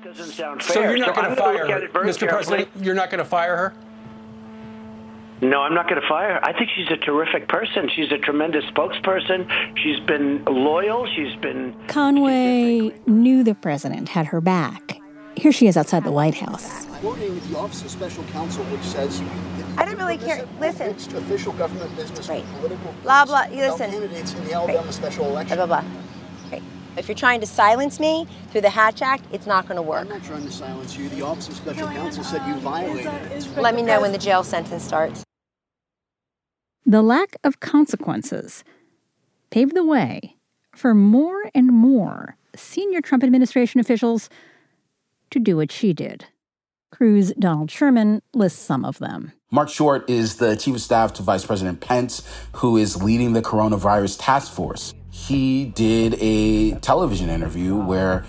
doesn't 0.09 0.35
sound 0.35 0.63
fair. 0.63 0.75
So 0.75 0.81
you're 0.81 0.99
not 0.99 1.15
so 1.15 1.23
going 1.23 1.31
to 1.31 1.37
fire 1.37 1.67
her, 1.67 1.89
Mr. 2.05 2.21
Carefully. 2.21 2.29
President. 2.29 2.69
You're 2.81 2.95
not 2.95 3.11
going 3.11 3.23
to 3.23 3.29
fire 3.29 3.57
her. 3.57 3.75
No, 5.41 5.61
I'm 5.61 5.75
not 5.75 5.89
going 5.89 6.01
to 6.01 6.09
fire 6.09 6.35
her. 6.35 6.45
I 6.45 6.53
think 6.53 6.71
she's 6.75 6.91
a 6.91 6.97
terrific 6.97 7.49
person. 7.49 7.89
She's 7.95 8.11
a 8.11 8.19
tremendous 8.19 8.65
spokesperson. 8.67 9.49
She's 9.79 10.01
been 10.01 10.45
loyal. 10.45 11.07
She's 11.15 11.37
been. 11.37 11.77
Conway 11.87 12.93
knew 13.07 13.45
the 13.45 13.55
president 13.55 14.09
had 14.09 14.27
her 14.27 14.41
back. 14.41 14.99
Here 15.39 15.53
she 15.53 15.69
is 15.69 15.77
outside 15.77 16.03
the 16.03 16.11
White 16.11 16.35
House. 16.35 16.87
Quoting 16.97 17.39
the 17.51 17.59
Office 17.59 17.83
of 17.83 17.91
Special 17.91 18.25
Counsel, 18.25 18.65
which 18.65 18.83
says. 18.83 19.23
I 19.77 19.85
don't 19.85 19.97
really 19.97 20.19
care. 20.19 20.45
Listen. 20.59 20.91
It's 20.91 21.07
official 21.07 21.53
government 21.53 21.95
business. 21.95 22.29
Right. 22.29 22.45
Political. 22.57 22.93
Blah, 23.05 23.25
blah. 23.25 23.43
about 23.45 23.53
Listen. 23.53 23.91
Candidates 23.91 24.35
in 24.35 24.45
the 24.47 24.55
Alabama 24.55 24.83
Right. 24.83 24.93
special 24.95 25.27
election. 25.27 25.57
Blah, 25.57 25.67
blah, 25.67 25.81
blah. 25.83 25.91
Right. 26.51 26.63
If 26.97 27.07
you're 27.07 27.15
trying 27.15 27.41
to 27.41 27.47
silence 27.47 28.01
me 28.01 28.27
through 28.51 28.63
the 28.63 28.71
Hatch 28.71 29.01
Act, 29.01 29.27
it's 29.33 29.47
not 29.47 29.69
going 29.69 29.77
to 29.77 29.83
work. 29.83 30.01
I'm 30.01 30.09
not 30.09 30.25
trying 30.25 30.45
to 30.45 30.51
silence 30.51 30.99
you. 30.99 31.09
The 31.09 31.23
Office 31.23 31.49
of 31.49 31.55
Special 31.55 31.87
Counsel 31.87 32.25
said 32.25 32.45
you 32.49 32.55
violated 32.57 33.07
it. 33.07 33.57
Let 33.57 33.77
me 33.77 33.83
know 33.83 34.01
when 34.01 34.11
the 34.11 34.19
jail 34.19 34.43
sentence 34.43 34.83
starts. 34.83 35.23
The 36.85 37.03
lack 37.03 37.37
of 37.45 37.61
consequences 37.61 38.65
paved 39.51 39.77
the 39.77 39.85
way 39.85 40.35
for 40.75 40.95
more 40.95 41.45
and 41.55 41.69
more 41.69 42.37
senior 42.57 43.01
Trump 43.01 43.23
administration 43.23 43.79
officials 43.79 44.29
to 45.31 45.39
do 45.39 45.57
what 45.57 45.73
she 45.73 45.93
did. 45.93 46.27
CREW's 46.93 47.33
Donald 47.39 47.71
Sherman 47.71 48.23
lists 48.35 48.59
some 48.59 48.85
of 48.85 48.99
them. 48.99 49.33
Marc 49.51 49.69
Short 49.69 50.09
is 50.09 50.37
the 50.37 50.57
chief 50.57 50.75
of 50.75 50.81
staff 50.81 51.13
to 51.15 51.23
Vice 51.23 51.45
President 51.45 51.81
Pence, 51.81 52.23
who 52.57 52.77
is 52.77 53.03
leading 53.03 53.33
the 53.33 53.43
coronavirus 53.43 54.17
task 54.21 54.53
force. 54.53 54.95
He 55.11 55.67
did 55.67 56.17
a 56.21 56.73
television 56.81 57.31
interview 57.31 57.77
where 57.77 58.25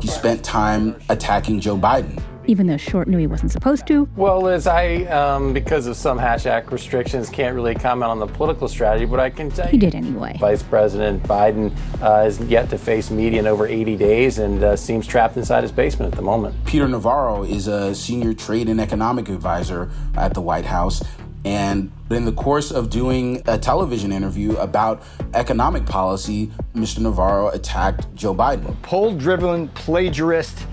he 0.00 0.08
spent 0.08 0.44
time 0.44 1.00
attacking 1.08 1.60
Joe 1.60 1.76
Biden. 1.76 2.20
Even 2.46 2.66
though 2.66 2.76
Short 2.76 3.08
knew 3.08 3.16
he 3.16 3.26
wasn't 3.26 3.52
supposed 3.52 3.86
to, 3.86 4.06
Well, 4.16 4.42
Liz, 4.42 4.66
I, 4.66 5.04
um, 5.04 5.54
because 5.54 5.86
of 5.86 5.96
some 5.96 6.18
Hatch 6.18 6.44
Act 6.44 6.70
restrictions, 6.72 7.30
can't 7.30 7.54
really 7.54 7.74
comment 7.74 8.10
on 8.10 8.18
the 8.18 8.26
political 8.26 8.68
strategy, 8.68 9.06
but 9.06 9.18
I 9.18 9.30
can 9.30 9.50
tell 9.50 9.64
you. 9.66 9.70
he 9.70 9.76
you. 9.76 9.80
did 9.80 9.94
anyway. 9.94 10.36
Vice 10.38 10.62
President 10.62 11.22
Biden 11.22 11.72
uh, 12.02 12.24
has 12.24 12.40
yet 12.40 12.68
to 12.70 12.76
face 12.78 13.10
media 13.10 13.38
in 13.40 13.46
over 13.46 13.66
80 13.66 13.96
days 13.96 14.38
and 14.38 14.62
uh, 14.62 14.76
seems 14.76 15.06
trapped 15.06 15.36
inside 15.38 15.62
his 15.62 15.72
basement 15.72 16.12
at 16.12 16.16
the 16.16 16.22
moment. 16.22 16.54
Peter 16.66 16.86
Navarro 16.86 17.44
is 17.44 17.66
a 17.66 17.94
senior 17.94 18.34
trade 18.34 18.68
and 18.68 18.80
economic 18.80 19.28
advisor 19.30 19.90
at 20.16 20.34
the 20.34 20.40
White 20.42 20.66
House. 20.66 21.02
And 21.44 21.92
in 22.10 22.24
the 22.24 22.32
course 22.32 22.70
of 22.70 22.88
doing 22.90 23.42
a 23.46 23.58
television 23.58 24.12
interview 24.12 24.56
about 24.56 25.02
economic 25.34 25.84
policy, 25.84 26.50
Mr. 26.74 27.00
Navarro 27.00 27.48
attacked 27.48 28.14
Joe 28.14 28.34
Biden. 28.34 28.80
poll 28.82 29.14
driven 29.14 29.68
plagiarist 29.68 30.66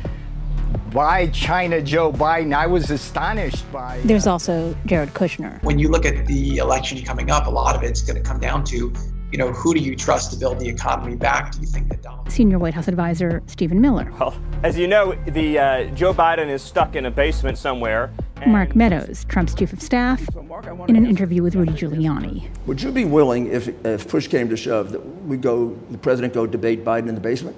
by 0.93 1.27
China 1.27 1.81
Joe 1.81 2.11
Biden. 2.11 2.53
I 2.53 2.67
was 2.67 2.89
astonished 2.89 3.69
by. 3.71 3.99
There's 4.03 4.27
also 4.27 4.75
Jared 4.85 5.13
Kushner. 5.13 5.61
when 5.63 5.79
you 5.79 5.89
look 5.89 6.05
at 6.05 6.25
the 6.25 6.57
election 6.57 7.01
coming 7.03 7.31
up, 7.31 7.47
a 7.47 7.49
lot 7.49 7.75
of 7.75 7.83
it's 7.83 8.01
going 8.01 8.21
to 8.21 8.27
come 8.27 8.39
down 8.39 8.63
to, 8.65 8.93
you 9.31 9.37
know, 9.37 9.51
who 9.51 9.73
do 9.73 9.79
you 9.79 9.95
trust 9.95 10.31
to 10.33 10.37
build 10.37 10.59
the 10.59 10.67
economy 10.67 11.15
back? 11.15 11.53
Do 11.53 11.59
you 11.59 11.67
think 11.67 11.89
that 11.89 12.01
Donald 12.01 12.31
Senior 12.31 12.59
White 12.59 12.73
House 12.73 12.87
advisor 12.87 13.43
Stephen 13.47 13.81
Miller. 13.81 14.11
Well, 14.19 14.33
as 14.63 14.77
you 14.77 14.87
know, 14.87 15.15
the 15.27 15.59
uh, 15.59 15.83
Joe 15.95 16.13
Biden 16.13 16.49
is 16.49 16.61
stuck 16.61 16.95
in 16.95 17.05
a 17.05 17.11
basement 17.11 17.57
somewhere. 17.57 18.11
And- 18.41 18.51
Mark 18.51 18.75
Meadows, 18.75 19.25
Trump's 19.25 19.53
chief 19.53 19.73
of 19.73 19.81
staff, 19.81 20.21
in 20.87 20.95
an 20.95 21.05
interview 21.05 21.43
with 21.43 21.55
Rudy 21.55 21.73
Giuliani. 21.73 22.47
Would 22.65 22.81
you 22.81 22.91
be 22.91 23.05
willing, 23.05 23.47
if, 23.47 23.69
if 23.85 24.07
push 24.07 24.27
came 24.27 24.49
to 24.49 24.57
shove, 24.57 24.91
that 24.91 24.99
we 25.25 25.37
go, 25.37 25.77
the 25.89 25.97
president 25.97 26.33
go 26.33 26.45
debate 26.45 26.83
Biden 26.83 27.07
in 27.09 27.15
the 27.15 27.21
basement? 27.21 27.55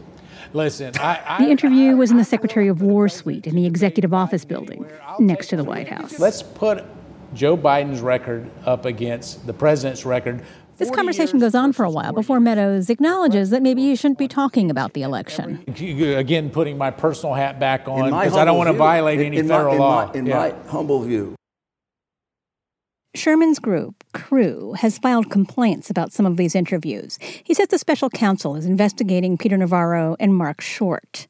Listen, 0.54 0.94
I, 1.00 1.38
The 1.40 1.50
interview 1.50 1.96
was 1.96 2.12
in 2.12 2.18
the 2.18 2.24
Secretary 2.24 2.68
of 2.68 2.82
War 2.82 3.10
suite 3.10 3.48
in 3.48 3.56
the 3.56 3.66
Executive 3.66 4.14
Office 4.14 4.46
building 4.46 4.86
next 5.20 5.48
to 5.48 5.56
the 5.56 5.64
White 5.64 5.88
House. 5.88 6.20
let's 6.20 6.44
put 6.44 6.84
Joe 7.34 7.58
Biden's 7.58 8.02
record 8.02 8.50
up 8.66 8.86
against 8.86 9.48
the 9.48 9.54
president's 9.54 10.06
record. 10.06 10.44
This 10.84 10.92
conversation 10.94 11.40
goes 11.40 11.56
on 11.56 11.72
for 11.72 11.84
a 11.86 11.90
while 11.90 12.12
before 12.12 12.40
Meadows 12.42 12.90
acknowledges 12.90 13.52
that 13.52 13.62
maybe 13.62 13.84
he 13.84 13.96
shouldn't 13.96 14.18
be 14.18 14.28
talking 14.28 14.70
about 14.70 14.94
the 14.94 15.02
election. 15.02 15.64
Again, 15.68 16.50
putting 16.50 16.78
my 16.78 16.92
personal 16.92 17.36
hat 17.36 17.58
back 17.60 17.88
on 17.88 18.06
because 18.10 18.36
I 18.36 18.44
don't 18.44 18.58
want 18.58 18.68
to 18.68 18.74
view, 18.74 18.80
violate 18.80 19.20
in- 19.22 19.28
any 19.28 19.38
in 19.38 19.48
my- 19.48 19.56
federal 19.56 19.74
in 19.74 19.80
my- 19.80 19.86
law. 19.86 20.12
In 20.12 20.26
Yeah. 20.26 20.38
my 20.38 20.54
humble 20.70 21.02
view. 21.02 21.36
Sherman's 23.16 23.60
group, 23.60 24.04
Crew, 24.14 24.74
has 24.74 24.98
filed 24.98 25.30
complaints 25.30 25.90
about 25.90 26.12
some 26.12 26.26
of 26.26 26.36
these 26.36 26.56
interviews. 26.56 27.18
He 27.44 27.54
says 27.54 27.68
the 27.68 27.78
special 27.78 28.10
counsel 28.10 28.56
is 28.56 28.66
investigating 28.66 29.38
Peter 29.38 29.56
Navarro 29.56 30.16
and 30.20 30.36
Marc 30.36 30.62
Short. 30.62 31.28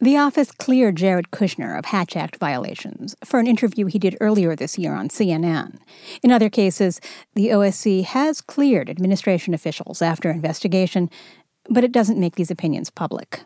The 0.00 0.16
office 0.16 0.50
cleared 0.50 0.96
Jared 0.96 1.30
Kushner 1.30 1.78
of 1.78 1.86
Hatch 1.86 2.16
Act 2.16 2.36
violations 2.36 3.14
for 3.24 3.38
an 3.38 3.46
interview 3.46 3.86
he 3.86 3.98
did 3.98 4.16
earlier 4.20 4.56
this 4.56 4.76
year 4.76 4.92
on 4.92 5.08
CNN. 5.08 5.78
In 6.22 6.32
other 6.32 6.50
cases, 6.50 7.00
the 7.34 7.48
OSC 7.48 8.04
has 8.04 8.40
cleared 8.40 8.90
administration 8.90 9.54
officials 9.54 10.02
after 10.02 10.30
investigation, 10.30 11.08
but 11.70 11.84
it 11.84 11.92
doesn't 11.92 12.18
make 12.18 12.34
these 12.34 12.50
opinions 12.50 12.90
public. 12.90 13.42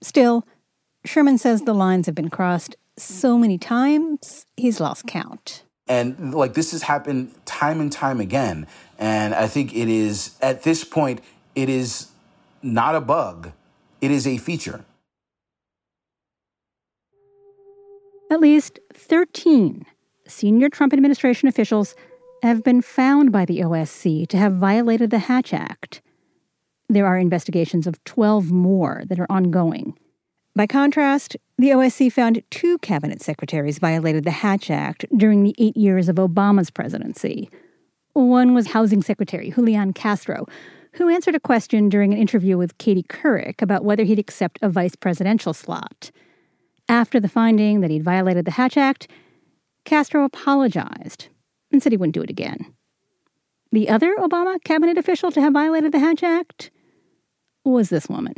Still, 0.00 0.46
Sherman 1.04 1.38
says 1.38 1.62
the 1.62 1.74
lines 1.74 2.06
have 2.06 2.14
been 2.14 2.30
crossed 2.30 2.76
so 2.96 3.36
many 3.36 3.58
times, 3.58 4.46
he's 4.56 4.80
lost 4.80 5.06
count. 5.06 5.64
And 5.88 6.32
like 6.32 6.54
this 6.54 6.70
has 6.72 6.82
happened 6.82 7.34
time 7.44 7.80
and 7.80 7.90
time 7.90 8.20
again. 8.20 8.66
And 8.98 9.34
I 9.34 9.48
think 9.48 9.74
it 9.74 9.88
is, 9.88 10.36
at 10.40 10.62
this 10.62 10.84
point, 10.84 11.20
it 11.54 11.68
is 11.68 12.08
not 12.62 12.94
a 12.94 13.00
bug, 13.00 13.52
it 14.00 14.10
is 14.10 14.26
a 14.26 14.38
feature. 14.38 14.84
At 18.34 18.40
least 18.40 18.80
13 18.92 19.86
senior 20.26 20.68
Trump 20.68 20.92
administration 20.92 21.46
officials 21.46 21.94
have 22.42 22.64
been 22.64 22.82
found 22.82 23.30
by 23.30 23.44
the 23.44 23.60
OSC 23.60 24.26
to 24.26 24.36
have 24.36 24.56
violated 24.56 25.10
the 25.10 25.20
Hatch 25.20 25.54
Act. 25.54 26.02
There 26.88 27.06
are 27.06 27.16
investigations 27.16 27.86
of 27.86 28.02
12 28.02 28.50
more 28.50 29.04
that 29.06 29.20
are 29.20 29.30
ongoing. 29.30 29.96
By 30.56 30.66
contrast, 30.66 31.36
the 31.58 31.68
OSC 31.68 32.10
found 32.12 32.42
two 32.50 32.78
cabinet 32.78 33.22
secretaries 33.22 33.78
violated 33.78 34.24
the 34.24 34.32
Hatch 34.32 34.68
Act 34.68 35.06
during 35.16 35.44
the 35.44 35.54
eight 35.58 35.76
years 35.76 36.08
of 36.08 36.16
Obama's 36.16 36.70
presidency. 36.70 37.48
One 38.14 38.52
was 38.52 38.66
Housing 38.66 39.00
Secretary 39.02 39.52
Julian 39.52 39.92
Castro, 39.92 40.46
who 40.94 41.08
answered 41.08 41.36
a 41.36 41.40
question 41.40 41.88
during 41.88 42.12
an 42.12 42.18
interview 42.18 42.58
with 42.58 42.78
Katie 42.78 43.04
Couric 43.04 43.62
about 43.62 43.84
whether 43.84 44.02
he'd 44.02 44.18
accept 44.18 44.58
a 44.60 44.68
vice 44.68 44.96
presidential 44.96 45.54
slot. 45.54 46.10
After 46.88 47.18
the 47.18 47.28
finding 47.28 47.80
that 47.80 47.90
he'd 47.90 48.04
violated 48.04 48.44
the 48.44 48.50
Hatch 48.50 48.76
Act, 48.76 49.08
Castro 49.84 50.24
apologized 50.24 51.28
and 51.72 51.82
said 51.82 51.92
he 51.92 51.96
wouldn't 51.96 52.14
do 52.14 52.22
it 52.22 52.30
again. 52.30 52.74
The 53.72 53.88
other 53.88 54.14
Obama 54.16 54.62
cabinet 54.64 54.98
official 54.98 55.32
to 55.32 55.40
have 55.40 55.52
violated 55.52 55.92
the 55.92 55.98
Hatch 55.98 56.22
Act 56.22 56.70
was 57.64 57.88
this 57.88 58.08
woman. 58.08 58.34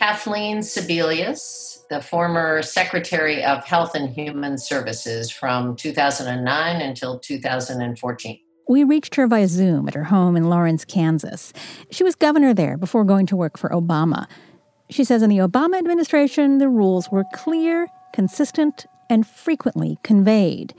Kathleen 0.00 0.58
Sebelius, 0.58 1.86
the 1.88 2.00
former 2.00 2.60
Secretary 2.62 3.44
of 3.44 3.64
Health 3.64 3.94
and 3.94 4.10
Human 4.10 4.58
Services 4.58 5.30
from 5.30 5.76
2009 5.76 6.80
until 6.80 7.20
2014. 7.20 8.40
We 8.68 8.84
reached 8.84 9.14
her 9.14 9.26
via 9.28 9.46
Zoom 9.46 9.86
at 9.86 9.94
her 9.94 10.04
home 10.04 10.36
in 10.36 10.50
Lawrence, 10.50 10.84
Kansas. 10.84 11.52
She 11.90 12.02
was 12.02 12.14
governor 12.16 12.52
there 12.52 12.76
before 12.76 13.04
going 13.04 13.26
to 13.26 13.36
work 13.36 13.56
for 13.56 13.70
Obama. 13.70 14.26
She 14.92 15.04
says 15.04 15.22
in 15.22 15.30
the 15.30 15.38
Obama 15.38 15.78
administration, 15.78 16.58
the 16.58 16.68
rules 16.68 17.10
were 17.10 17.24
clear, 17.32 17.88
consistent, 18.12 18.84
and 19.08 19.26
frequently 19.26 19.96
conveyed. 20.04 20.74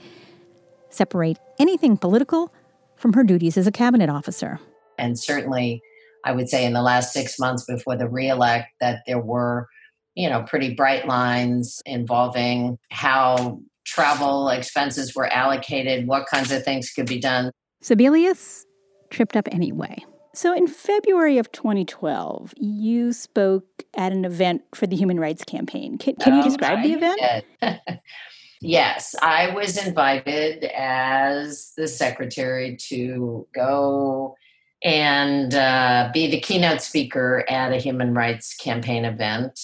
separate 0.94 1.38
anything 1.58 1.96
political 1.96 2.52
from 2.96 3.12
her 3.14 3.24
duties 3.24 3.56
as 3.56 3.66
a 3.66 3.72
cabinet 3.72 4.08
officer. 4.08 4.60
And 4.96 5.18
certainly, 5.18 5.82
I 6.24 6.32
would 6.32 6.48
say 6.48 6.64
in 6.64 6.72
the 6.72 6.82
last 6.82 7.12
six 7.12 7.38
months 7.38 7.64
before 7.64 7.96
the 7.96 8.08
reelect, 8.08 8.68
that 8.80 9.00
there 9.06 9.18
were, 9.18 9.66
you 10.14 10.30
know, 10.30 10.42
pretty 10.42 10.72
bright 10.74 11.06
lines 11.06 11.82
involving 11.84 12.78
how 12.90 13.60
travel 13.84 14.48
expenses 14.48 15.14
were 15.14 15.26
allocated, 15.26 16.06
what 16.06 16.26
kinds 16.26 16.52
of 16.52 16.64
things 16.64 16.90
could 16.92 17.06
be 17.06 17.18
done. 17.18 17.50
Sebelius 17.82 18.64
tripped 19.10 19.36
up 19.36 19.48
anyway. 19.52 20.02
So, 20.34 20.52
in 20.52 20.66
February 20.66 21.38
of 21.38 21.52
2012, 21.52 22.54
you 22.56 23.12
spoke 23.12 23.84
at 23.96 24.12
an 24.12 24.24
event 24.24 24.62
for 24.74 24.86
the 24.86 24.96
Human 24.96 25.20
Rights 25.20 25.44
Campaign. 25.44 25.96
Can, 25.96 26.16
can 26.16 26.34
you 26.34 26.40
Oh, 26.40 26.44
describe 26.44 26.82
the 26.82 26.92
event? 26.92 28.00
yes, 28.60 29.14
I 29.22 29.50
was 29.54 29.76
invited 29.86 30.64
as 30.64 31.72
the 31.76 31.86
secretary 31.86 32.76
to 32.88 33.46
go 33.54 34.34
and 34.82 35.54
uh, 35.54 36.10
be 36.12 36.28
the 36.28 36.40
keynote 36.40 36.80
speaker 36.82 37.44
at 37.48 37.72
a 37.72 37.76
human 37.76 38.12
rights 38.12 38.56
campaign 38.56 39.04
event. 39.04 39.58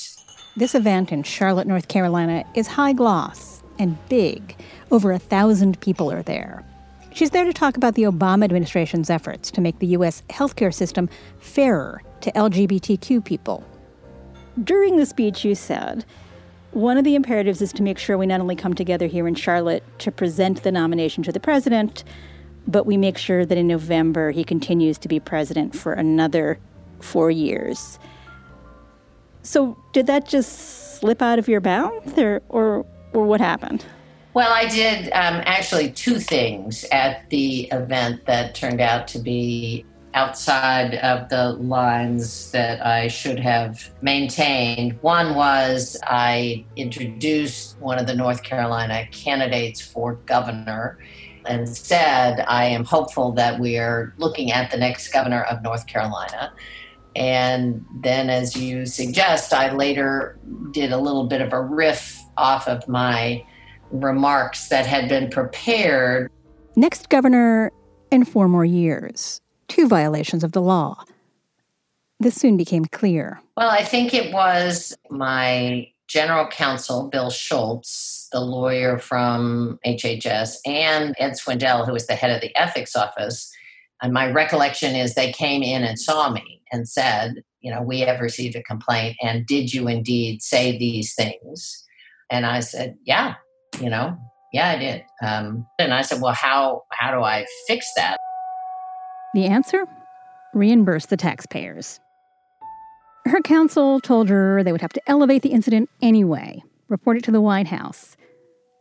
This 0.57 0.77
event 0.77 1.11
in 1.11 1.25
Charlotte, 1.25 1.67
North 1.67 1.89
Carolina 1.89 2.45
is 2.55 2.69
high 2.69 2.93
gloss 2.93 3.63
and 3.81 3.99
big. 4.09 4.57
Over 4.93 5.11
a 5.11 5.19
thousand 5.19 5.81
people 5.81 6.13
are 6.13 6.23
there. 6.23 6.65
She's 7.13 7.31
there 7.31 7.45
to 7.45 7.53
talk 7.53 7.77
about 7.77 7.95
the 7.95 8.05
Obama 8.05 8.45
administration's 8.45 9.11
efforts 9.11 9.51
to 9.53 9.61
make 9.61 9.79
the 9.79 9.89
U.S. 9.89 10.23
healthcare 10.31 10.73
system 10.73 11.09
fairer 11.39 12.03
to 12.21 12.31
LGBTQ 12.33 13.25
people. 13.25 13.67
During 14.63 14.97
the 14.97 15.07
speech, 15.07 15.45
you 15.45 15.55
said, 15.55 16.05
one 16.73 16.99
of 16.99 17.05
the 17.05 17.17
imperatives 17.17 17.61
is 17.61 17.73
to 17.75 17.83
make 17.83 17.99
sure 17.99 18.17
we 18.17 18.27
not 18.27 18.41
only 18.41 18.55
come 18.55 18.75
together 18.75 19.07
here 19.07 19.27
in 19.27 19.35
Charlotte 19.35 19.83
to 19.99 20.13
present 20.13 20.63
the 20.63 20.71
nomination 20.71 21.25
to 21.25 21.33
the 21.33 21.41
president, 21.41 22.05
but 22.67 22.87
we 22.87 22.97
make 22.97 23.19
sure 23.19 23.45
that 23.45 23.59
in 23.59 23.67
November 23.67 24.31
he 24.31 24.45
continues 24.45 24.97
to 24.99 25.09
be 25.09 25.19
president 25.19 25.75
for 25.75 25.93
another 25.93 26.61
four 27.01 27.31
years. 27.31 27.99
So, 29.43 29.77
did 29.93 30.07
that 30.07 30.29
just 30.29 30.99
slip 30.99 31.23
out 31.23 31.39
of 31.39 31.49
your 31.49 31.61
mouth, 31.61 32.19
or, 32.19 32.43
or, 32.51 32.87
or 33.13 33.25
what 33.25 33.41
happened? 33.41 33.85
Well, 34.33 34.53
I 34.53 34.69
did 34.69 35.07
um, 35.07 35.43
actually 35.45 35.91
two 35.91 36.21
things 36.21 36.85
at 36.93 37.29
the 37.31 37.63
event 37.73 38.27
that 38.27 38.55
turned 38.55 38.81
out 38.81 39.09
to 39.09 39.19
be 39.19 39.85
outside 40.15 40.95
of 40.97 41.29
the 41.29 41.51
lines 41.55 42.53
that 42.53 42.85
I 42.85 43.09
should 43.09 43.41
have 43.41 43.91
maintained. 44.03 45.03
One 45.03 45.35
was 45.35 45.97
I 46.05 46.65
introduced 46.77 47.77
one 47.81 47.99
of 47.99 48.07
the 48.07 48.15
North 48.15 48.45
Carolina 48.45 49.07
candidates 49.11 49.81
for 49.81 50.15
governor 50.27 50.99
and 51.47 51.69
said, 51.69 52.45
I 52.47 52.67
am 52.67 52.85
hopeful 52.85 53.33
that 53.33 53.59
we 53.59 53.79
are 53.79 54.15
looking 54.19 54.53
at 54.53 54.71
the 54.71 54.77
next 54.77 55.09
governor 55.13 55.43
of 55.45 55.63
North 55.63 55.89
Carolina. 55.89 56.53
And 57.17 57.85
then, 58.03 58.31
as 58.31 58.55
you 58.55 58.87
suggest, 58.87 59.53
I 59.53 59.73
later 59.73 60.39
did 60.71 60.93
a 60.93 60.99
little 60.99 61.27
bit 61.27 61.41
of 61.41 61.53
a 61.53 61.61
riff 61.61 62.17
off 62.37 62.69
of 62.69 62.87
my 62.87 63.45
remarks 63.91 64.69
that 64.69 64.87
had 64.87 65.09
been 65.09 65.31
prepared. 65.31 66.31
Next 66.77 67.09
governor 67.09 67.73
in 68.11 68.25
four 68.25 68.49
more 68.49 68.65
years. 68.65 69.41
Two 69.69 69.89
violations 69.89 70.45
of 70.45 70.53
the 70.53 70.63
law. 70.63 71.05
This 72.19 72.35
soon 72.35 72.57
became 72.57 72.85
clear. 72.85 73.41
Well, 73.57 73.71
I 73.71 73.83
think 73.83 74.13
it 74.13 74.33
was 74.33 74.97
my 75.09 75.89
general 76.07 76.49
counsel, 76.49 77.09
Bill 77.09 77.31
Schultz, 77.31 78.29
the 78.33 78.41
lawyer 78.41 78.99
from 78.99 79.79
HHS, 79.87 80.57
and 80.67 81.15
Ed 81.19 81.33
Swindell, 81.33 81.87
who 81.87 81.93
was 81.93 82.07
the 82.09 82.17
head 82.17 82.31
of 82.31 82.41
the 82.41 82.55
ethics 82.57 82.97
office. 82.97 83.51
And 84.03 84.13
my 84.13 84.31
recollection 84.31 84.97
is 84.97 85.15
they 85.15 85.33
came 85.33 85.63
in 85.63 85.85
and 85.85 85.99
saw 85.99 86.31
me 86.31 86.63
and 86.73 86.89
said, 86.89 87.43
you 87.61 87.71
know, 87.71 87.83
we 87.83 88.01
have 88.01 88.21
received 88.21 88.57
a 88.57 88.63
complaint, 88.63 89.17
and 89.23 89.47
did 89.47 89.73
you 89.73 89.87
indeed 89.87 90.43
say 90.43 90.77
these 90.77 91.15
things? 91.15 91.85
And 92.31 92.47
I 92.47 92.61
said, 92.61 92.97
yeah, 93.05 93.35
you 93.79 93.91
know, 93.91 94.19
yeah, 94.53 94.71
I 94.71 94.79
did. 94.79 95.05
Um, 95.23 95.67
and 95.79 95.95
I 95.95 96.03
said, 96.03 96.21
well, 96.21 96.35
how 96.35 96.85
how 96.91 97.13
do 97.13 97.23
I 97.23 97.47
fix 97.67 97.87
that? 97.97 98.17
The 99.35 99.47
answer? 99.47 99.87
Reimburse 100.55 101.07
the 101.07 101.17
taxpayers. 101.17 102.01
Her 103.27 103.41
counsel 103.43 104.01
told 104.01 104.29
her 104.29 104.65
they 104.65 104.73
would 104.73 104.81
have 104.81 104.93
to 104.95 105.03
elevate 105.07 105.43
the 105.43 105.51
incident 105.51 105.89
anyway, 106.03 106.63
report 106.89 107.19
it 107.19 107.25
to 107.25 107.31
the 107.31 107.41
White 107.41 107.69
House. 107.69 108.17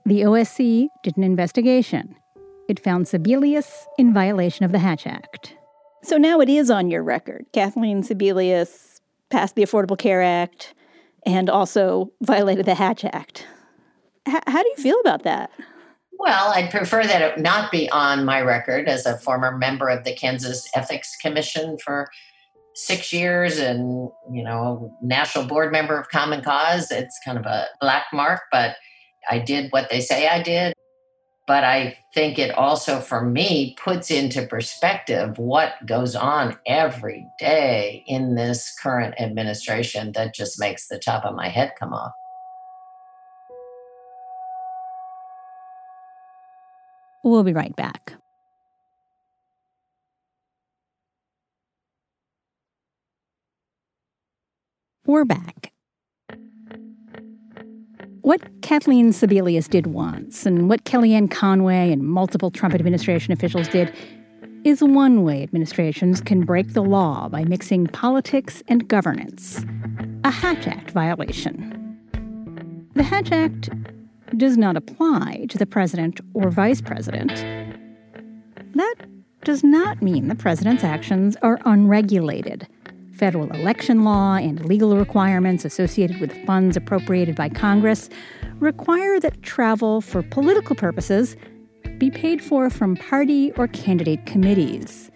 The 0.05 0.21
OSC 0.21 0.87
did 1.03 1.17
an 1.17 1.23
investigation. 1.23 2.15
It 2.67 2.79
found 2.79 3.05
Sebelius 3.05 3.85
in 3.97 4.13
violation 4.13 4.65
of 4.65 4.71
the 4.71 4.79
Hatch 4.79 5.05
Act. 5.05 5.55
So 6.03 6.17
now 6.17 6.39
it 6.39 6.49
is 6.49 6.71
on 6.71 6.89
your 6.89 7.03
record. 7.03 7.45
Kathleen 7.53 8.01
Sebelius 8.01 9.01
passed 9.29 9.55
the 9.55 9.63
Affordable 9.63 9.97
Care 9.97 10.23
Act 10.23 10.73
and 11.25 11.49
also 11.49 12.11
violated 12.21 12.65
the 12.65 12.75
Hatch 12.75 13.03
Act. 13.05 13.45
H- 14.27 14.43
how 14.47 14.63
do 14.63 14.69
you 14.69 14.81
feel 14.81 14.99
about 15.01 15.23
that? 15.23 15.51
Well, 16.19 16.51
I'd 16.51 16.69
prefer 16.69 17.03
that 17.05 17.21
it 17.21 17.39
not 17.39 17.71
be 17.71 17.89
on 17.91 18.25
my 18.25 18.41
record 18.41 18.89
as 18.89 19.05
a 19.05 19.17
former 19.17 19.57
member 19.57 19.87
of 19.87 20.03
the 20.03 20.13
Kansas 20.13 20.69
Ethics 20.75 21.15
Commission 21.15 21.77
for 21.77 22.09
six 22.75 23.13
years 23.13 23.57
and, 23.57 24.09
you 24.31 24.43
know, 24.43 24.93
national 25.01 25.45
board 25.45 25.71
member 25.71 25.97
of 25.97 26.09
Common 26.09 26.41
Cause. 26.41 26.91
It's 26.91 27.19
kind 27.23 27.37
of 27.37 27.45
a 27.45 27.67
black 27.79 28.07
mark, 28.11 28.41
but 28.51 28.75
I 29.29 29.39
did 29.39 29.71
what 29.71 29.89
they 29.89 30.01
say 30.01 30.27
I 30.27 30.43
did. 30.43 30.73
But 31.47 31.63
I 31.63 31.97
think 32.13 32.37
it 32.37 32.51
also, 32.51 32.99
for 32.99 33.23
me, 33.23 33.75
puts 33.83 34.11
into 34.11 34.45
perspective 34.45 35.39
what 35.39 35.73
goes 35.85 36.15
on 36.15 36.59
every 36.67 37.25
day 37.39 38.03
in 38.07 38.35
this 38.35 38.75
current 38.79 39.15
administration 39.19 40.11
that 40.11 40.35
just 40.35 40.59
makes 40.59 40.87
the 40.87 40.99
top 40.99 41.25
of 41.25 41.33
my 41.35 41.49
head 41.49 41.73
come 41.79 41.91
off. 41.91 42.11
We'll 47.29 47.43
be 47.43 47.53
right 47.53 47.75
back. 47.75 48.15
We're 55.05 55.25
back. 55.25 55.71
What 58.21 58.41
Kathleen 58.63 59.11
Sebelius 59.11 59.69
did 59.69 59.87
once, 59.87 60.47
and 60.47 60.69
what 60.69 60.85
Kellyanne 60.85 61.29
Conway 61.29 61.91
and 61.91 62.03
multiple 62.03 62.49
Trump 62.49 62.73
administration 62.73 63.31
officials 63.31 63.67
did, 63.67 63.93
is 64.63 64.81
one 64.81 65.23
way 65.23 65.43
administrations 65.43 66.21
can 66.21 66.41
break 66.45 66.73
the 66.73 66.81
law 66.81 67.29
by 67.29 67.43
mixing 67.43 67.85
politics 67.85 68.63
and 68.67 68.87
governance. 68.87 69.63
A 70.23 70.31
Hatch 70.31 70.65
Act 70.65 70.91
violation. 70.91 71.75
The 72.95 73.03
Hatch 73.03 73.31
Act 73.31 73.69
does 74.37 74.57
not 74.57 74.77
apply 74.77 75.45
to 75.49 75.57
the 75.57 75.65
president 75.65 76.19
or 76.33 76.49
vice 76.49 76.81
president. 76.81 77.29
That 78.75 78.95
does 79.43 79.63
not 79.63 80.01
mean 80.01 80.27
the 80.27 80.35
president's 80.35 80.83
actions 80.83 81.35
are 81.41 81.59
unregulated. 81.65 82.67
Federal 83.13 83.51
election 83.51 84.03
law 84.03 84.35
and 84.35 84.63
legal 84.65 84.95
requirements 84.95 85.65
associated 85.65 86.21
with 86.21 86.45
funds 86.45 86.77
appropriated 86.77 87.35
by 87.35 87.49
Congress 87.49 88.09
require 88.59 89.19
that 89.19 89.41
travel 89.41 90.01
for 90.01 90.21
political 90.21 90.75
purposes 90.75 91.35
be 91.97 92.09
paid 92.09 92.41
for 92.41 92.69
from 92.69 92.95
party 92.95 93.51
or 93.53 93.67
candidate 93.67 94.25
committees. 94.25 95.11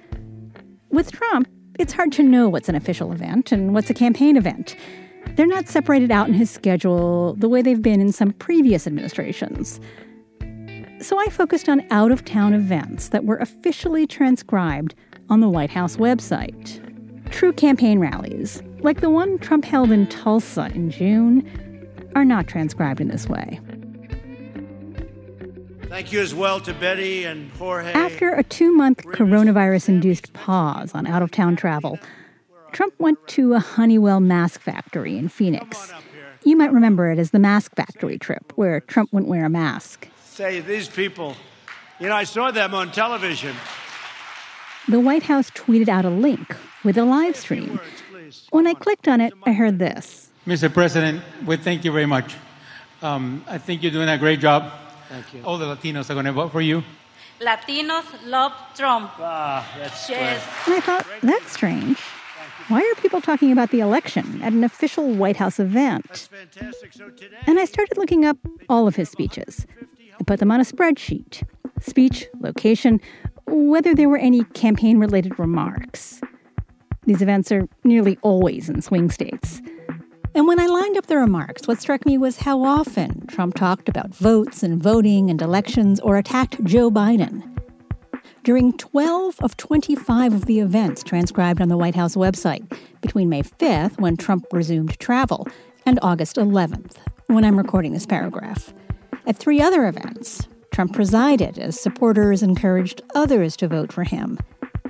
With 0.89 1.11
Trump, 1.11 1.47
it's 1.79 1.93
hard 1.93 2.11
to 2.13 2.23
know 2.23 2.49
what's 2.49 2.69
an 2.69 2.75
official 2.75 3.11
event 3.11 3.51
and 3.51 3.73
what's 3.73 3.89
a 3.89 3.93
campaign 3.93 4.35
event. 4.35 4.75
They're 5.35 5.47
not 5.47 5.67
separated 5.67 6.11
out 6.11 6.27
in 6.27 6.33
his 6.33 6.51
schedule 6.51 7.35
the 7.35 7.49
way 7.49 7.61
they've 7.61 7.81
been 7.81 8.01
in 8.01 8.11
some 8.11 8.33
previous 8.33 8.85
administrations. 8.85 9.79
So 11.01 11.19
I 11.19 11.27
focused 11.27 11.67
on 11.67 11.85
out 11.91 12.11
of 12.11 12.23
town 12.23 12.53
events 12.53 13.09
that 13.09 13.25
were 13.25 13.37
officially 13.37 14.07
transcribed 14.07 14.95
on 15.29 15.39
the 15.39 15.49
White 15.49 15.71
House 15.71 15.97
website. 15.97 16.79
True 17.31 17.51
campaign 17.51 17.99
rallies, 17.99 18.61
like 18.79 19.01
the 19.01 19.09
one 19.09 19.39
Trump 19.39 19.65
held 19.65 19.91
in 19.91 20.07
Tulsa 20.07 20.71
in 20.73 20.91
June, 20.91 21.49
are 22.15 22.23
not 22.23 22.47
transcribed 22.47 23.01
in 23.01 23.07
this 23.07 23.27
way. 23.27 23.59
Thank 25.93 26.11
you 26.11 26.21
as 26.21 26.33
well 26.33 26.59
to 26.61 26.73
Betty 26.73 27.23
and 27.25 27.51
Jorge. 27.51 27.91
After 27.93 28.33
a 28.33 28.43
two 28.43 28.71
month 28.71 29.03
coronavirus 29.03 29.89
induced 29.89 30.33
pause 30.33 30.91
on 30.93 31.05
out 31.05 31.21
of 31.21 31.31
town 31.31 31.55
travel, 31.55 31.99
Trump 32.73 32.95
went 32.97 33.25
to 33.27 33.53
a 33.53 33.59
Honeywell 33.59 34.19
mask 34.19 34.59
factory 34.59 35.15
in 35.15 35.29
Phoenix. 35.29 35.93
You 36.43 36.57
might 36.57 36.73
remember 36.73 37.11
it 37.11 37.19
as 37.19 37.29
the 37.29 37.37
mask 37.37 37.75
factory 37.75 38.17
trip, 38.17 38.51
where 38.55 38.81
Trump 38.81 39.13
wouldn't 39.13 39.29
wear 39.29 39.45
a 39.45 39.49
mask. 39.49 40.07
Say, 40.25 40.59
these 40.59 40.89
people, 40.89 41.35
you 41.99 42.09
know, 42.09 42.15
I 42.15 42.23
saw 42.23 42.49
them 42.49 42.73
on 42.73 42.91
television. 42.91 43.55
The 44.89 44.99
White 44.99 45.23
House 45.23 45.51
tweeted 45.51 45.87
out 45.87 46.03
a 46.03 46.09
link 46.09 46.55
with 46.83 46.97
a 46.97 47.05
live 47.05 47.35
stream. 47.35 47.79
When 48.49 48.65
I 48.65 48.73
clicked 48.73 49.07
on 49.07 49.21
it, 49.21 49.33
I 49.45 49.53
heard 49.53 49.77
this. 49.77 50.31
Mr. 50.47 50.73
President, 50.73 51.23
we 51.45 51.57
thank 51.57 51.85
you 51.85 51.91
very 51.91 52.07
much. 52.07 52.35
Um, 53.03 53.45
I 53.47 53.59
think 53.59 53.83
you're 53.83 53.91
doing 53.91 54.09
a 54.09 54.17
great 54.17 54.39
job. 54.39 54.73
Thank 55.09 55.31
you. 55.33 55.43
All 55.43 55.59
the 55.59 55.75
Latinos 55.75 56.09
are 56.09 56.13
going 56.15 56.25
to 56.25 56.33
vote 56.33 56.51
for 56.51 56.61
you. 56.61 56.83
Latinos 57.39 58.05
love 58.25 58.53
Trump. 58.75 59.11
Ah, 59.19 59.69
that's 59.77 60.09
yes. 60.09 60.43
And 60.65 60.75
I 60.75 60.79
thought, 60.79 61.05
that's 61.21 61.51
strange. 61.51 61.99
Why 62.69 62.79
are 62.79 63.01
people 63.01 63.21
talking 63.21 63.51
about 63.51 63.71
the 63.71 63.81
election 63.81 64.41
at 64.41 64.53
an 64.53 64.63
official 64.63 65.11
White 65.13 65.37
House 65.37 65.59
event? 65.59 66.29
And 67.45 67.59
I 67.59 67.65
started 67.65 67.97
looking 67.97 68.25
up 68.25 68.37
all 68.69 68.87
of 68.87 68.95
his 68.95 69.09
speeches. 69.09 69.65
I 70.19 70.23
put 70.23 70.39
them 70.39 70.51
on 70.51 70.59
a 70.59 70.63
spreadsheet 70.63 71.43
speech, 71.81 72.27
location, 72.39 73.01
whether 73.45 73.93
there 73.93 74.07
were 74.07 74.17
any 74.17 74.45
campaign 74.45 74.97
related 74.99 75.37
remarks. 75.37 76.21
These 77.05 77.21
events 77.21 77.51
are 77.51 77.67
nearly 77.83 78.17
always 78.21 78.69
in 78.69 78.81
swing 78.81 79.11
states. 79.11 79.61
And 80.33 80.47
when 80.47 80.59
I 80.59 80.65
lined 80.65 80.97
up 80.97 81.07
the 81.07 81.17
remarks, 81.17 81.67
what 81.67 81.81
struck 81.81 82.05
me 82.05 82.17
was 82.17 82.37
how 82.37 82.63
often 82.63 83.27
Trump 83.27 83.55
talked 83.55 83.89
about 83.89 84.15
votes 84.15 84.63
and 84.63 84.81
voting 84.81 85.29
and 85.29 85.41
elections 85.41 85.99
or 85.99 86.17
attacked 86.17 86.63
Joe 86.63 86.89
Biden. 86.89 87.52
During 88.43 88.73
12 88.73 89.39
of 89.39 89.55
25 89.55 90.33
of 90.33 90.45
the 90.47 90.59
events 90.59 91.01
transcribed 91.01 91.61
on 91.61 91.69
the 91.69 91.77
White 91.77 91.95
House 91.95 92.15
website, 92.15 92.77
between 92.99 93.29
May 93.29 93.41
5th, 93.41 94.01
when 94.01 94.17
Trump 94.17 94.45
resumed 94.51 94.99
travel, 94.99 95.47
and 95.85 95.97
August 96.01 96.35
11th, 96.35 96.97
when 97.27 97.45
I'm 97.45 97.57
recording 97.57 97.93
this 97.93 98.05
paragraph. 98.05 98.73
At 99.25 99.37
three 99.37 99.61
other 99.61 99.87
events, 99.87 100.45
Trump 100.73 100.91
presided 100.91 101.57
as 101.57 101.79
supporters 101.79 102.43
encouraged 102.43 103.01
others 103.15 103.55
to 103.57 103.69
vote 103.69 103.93
for 103.93 104.03
him. 104.03 104.37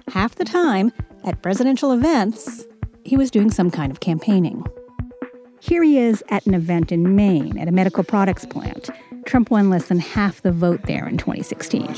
Half 0.07 0.33
the 0.33 0.45
time, 0.45 0.91
at 1.23 1.43
presidential 1.43 1.91
events, 1.91 2.65
he 3.05 3.15
was 3.15 3.29
doing 3.29 3.51
some 3.51 3.69
kind 3.69 3.91
of 3.91 3.99
campaigning. 3.99 4.65
Here 5.59 5.83
he 5.83 5.99
is 5.99 6.23
at 6.29 6.47
an 6.47 6.55
event 6.55 6.91
in 6.91 7.15
Maine 7.15 7.59
at 7.59 7.67
a 7.67 7.71
medical 7.71 8.03
products 8.03 8.47
plant. 8.47 8.89
Trump 9.25 9.51
won 9.51 9.69
less 9.69 9.87
than 9.87 9.99
half 9.99 10.41
the 10.41 10.51
vote 10.51 10.81
there 10.83 11.07
in 11.07 11.17
2016. 11.17 11.93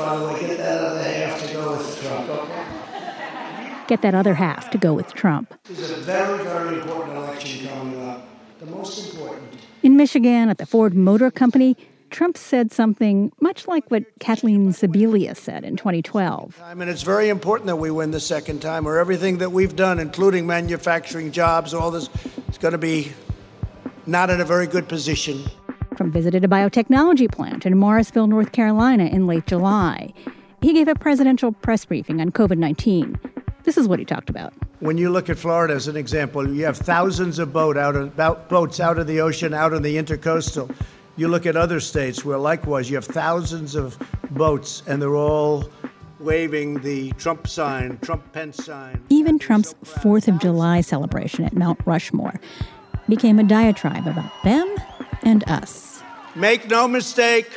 Get 0.00 0.08
that 0.08 0.18
other 0.18 0.18
half, 0.18 0.18
by 0.18 0.18
the 0.18 0.26
way, 0.26 0.40
get 0.40 0.58
that 0.58 0.82
other 0.82 1.02
half 1.02 1.46
to 1.46 1.52
go 1.52 1.76
with 1.76 2.02
Trump, 2.02 2.28
okay? 2.30 3.84
Get 3.86 4.02
that 4.02 4.14
other 4.14 4.34
half 4.34 4.70
to 4.70 4.78
go 4.78 4.94
with 4.94 5.12
Trump. 5.14 5.54
There's 5.64 5.90
a 5.90 5.96
very, 5.96 6.42
very 6.44 6.78
important 6.78 7.16
election 7.16 7.68
coming 7.68 8.08
up. 8.08 8.26
The 8.60 8.66
most 8.66 9.12
important. 9.12 9.48
In 9.82 9.96
Michigan, 9.96 10.48
at 10.48 10.58
the 10.58 10.66
Ford 10.66 10.94
Motor 10.94 11.30
Company, 11.30 11.76
Trump 12.10 12.36
said 12.36 12.72
something 12.72 13.32
much 13.40 13.66
like 13.68 13.90
what 13.90 14.04
Kathleen 14.18 14.72
Sebelius 14.72 15.36
said 15.36 15.64
in 15.64 15.76
2012. 15.76 16.60
I 16.62 16.74
mean, 16.74 16.88
it's 16.88 17.02
very 17.02 17.28
important 17.28 17.66
that 17.68 17.76
we 17.76 17.90
win 17.90 18.10
the 18.10 18.20
second 18.20 18.60
time, 18.60 18.86
or 18.86 18.98
everything 18.98 19.38
that 19.38 19.52
we've 19.52 19.76
done, 19.76 19.98
including 19.98 20.46
manufacturing 20.46 21.30
jobs, 21.32 21.72
all 21.72 21.90
this, 21.90 22.08
is 22.48 22.58
going 22.58 22.72
to 22.72 22.78
be 22.78 23.12
not 24.06 24.30
in 24.30 24.40
a 24.40 24.44
very 24.44 24.66
good 24.66 24.88
position. 24.88 25.44
Trump 25.96 26.12
visited 26.12 26.44
a 26.44 26.48
biotechnology 26.48 27.30
plant 27.30 27.66
in 27.66 27.76
Morrisville, 27.76 28.26
North 28.26 28.52
Carolina 28.52 29.04
in 29.04 29.26
late 29.26 29.46
July. 29.46 30.12
He 30.60 30.72
gave 30.72 30.88
a 30.88 30.94
presidential 30.94 31.52
press 31.52 31.84
briefing 31.84 32.20
on 32.20 32.30
COVID 32.30 32.58
19. 32.58 33.18
This 33.64 33.76
is 33.76 33.88
what 33.88 33.98
he 33.98 34.04
talked 34.04 34.30
about. 34.30 34.52
When 34.80 34.96
you 34.96 35.10
look 35.10 35.28
at 35.28 35.38
Florida 35.38 35.74
as 35.74 35.88
an 35.88 35.96
example, 35.96 36.48
you 36.48 36.64
have 36.64 36.76
thousands 36.76 37.38
of 37.38 37.52
boat 37.52 37.76
out 37.76 37.96
of, 37.96 38.16
boats 38.48 38.80
out 38.80 38.98
of 38.98 39.06
the 39.06 39.20
ocean, 39.20 39.52
out 39.52 39.72
in 39.72 39.82
the 39.82 39.96
intercoastal. 39.96 40.74
You 41.16 41.28
look 41.28 41.44
at 41.44 41.56
other 41.56 41.80
states 41.80 42.24
where 42.24 42.38
likewise 42.38 42.88
you 42.88 42.96
have 42.96 43.04
thousands 43.04 43.74
of 43.74 43.98
boats 44.30 44.82
and 44.86 45.02
they're 45.02 45.16
all 45.16 45.68
waving 46.18 46.80
the 46.80 47.12
Trump 47.12 47.46
sign, 47.46 47.98
Trump 47.98 48.32
Pence 48.32 48.64
sign. 48.64 49.02
Even 49.08 49.38
Trump's 49.38 49.74
4th 49.84 50.28
of 50.28 50.38
July 50.38 50.80
celebration 50.80 51.44
at 51.44 51.54
Mount 51.54 51.80
Rushmore 51.84 52.40
became 53.08 53.38
a 53.38 53.42
diatribe 53.42 54.06
about 54.06 54.32
them 54.44 54.76
and 55.22 55.48
us. 55.48 56.02
Make 56.34 56.68
no 56.68 56.86
mistake, 56.86 57.50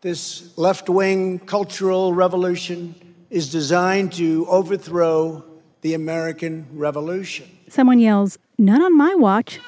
this 0.00 0.56
left 0.58 0.88
wing 0.88 1.38
cultural 1.38 2.12
revolution 2.12 2.94
is 3.30 3.50
designed 3.50 4.12
to 4.14 4.46
overthrow 4.48 5.44
the 5.80 5.94
American 5.94 6.66
Revolution. 6.72 7.48
Someone 7.68 7.98
yells, 7.98 8.38
None 8.58 8.82
on 8.82 8.96
my 8.96 9.14
watch. 9.14 9.60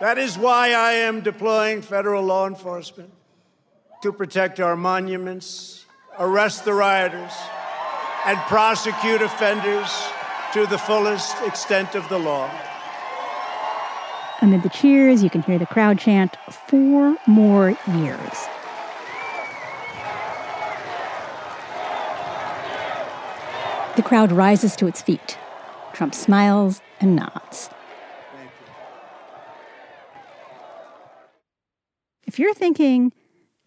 That 0.00 0.18
is 0.18 0.36
why 0.36 0.72
I 0.72 0.92
am 0.92 1.22
deploying 1.22 1.80
federal 1.80 2.22
law 2.22 2.46
enforcement 2.46 3.10
to 4.02 4.12
protect 4.12 4.60
our 4.60 4.76
monuments, 4.76 5.86
arrest 6.18 6.66
the 6.66 6.74
rioters, 6.74 7.32
and 8.26 8.38
prosecute 8.40 9.22
offenders 9.22 9.90
to 10.56 10.66
the 10.68 10.78
fullest 10.78 11.36
extent 11.42 11.94
of 11.94 12.08
the 12.08 12.18
law. 12.18 12.50
Amid 14.40 14.62
the 14.62 14.70
cheers, 14.70 15.22
you 15.22 15.28
can 15.28 15.42
hear 15.42 15.58
the 15.58 15.66
crowd 15.66 15.98
chant, 15.98 16.38
Four 16.48 17.18
more 17.26 17.76
years. 17.94 18.46
The 23.96 24.02
crowd 24.02 24.32
rises 24.32 24.74
to 24.76 24.86
its 24.86 25.02
feet. 25.02 25.36
Trump 25.92 26.14
smiles 26.14 26.80
and 27.00 27.14
nods. 27.14 27.68
If 32.26 32.38
you're 32.38 32.54
thinking, 32.54 33.12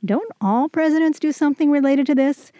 don't 0.03 0.31
all 0.41 0.67
presidents 0.67 1.19
do 1.19 1.31
something 1.31 1.69
related 1.69 2.07
to 2.07 2.15
this? 2.15 2.51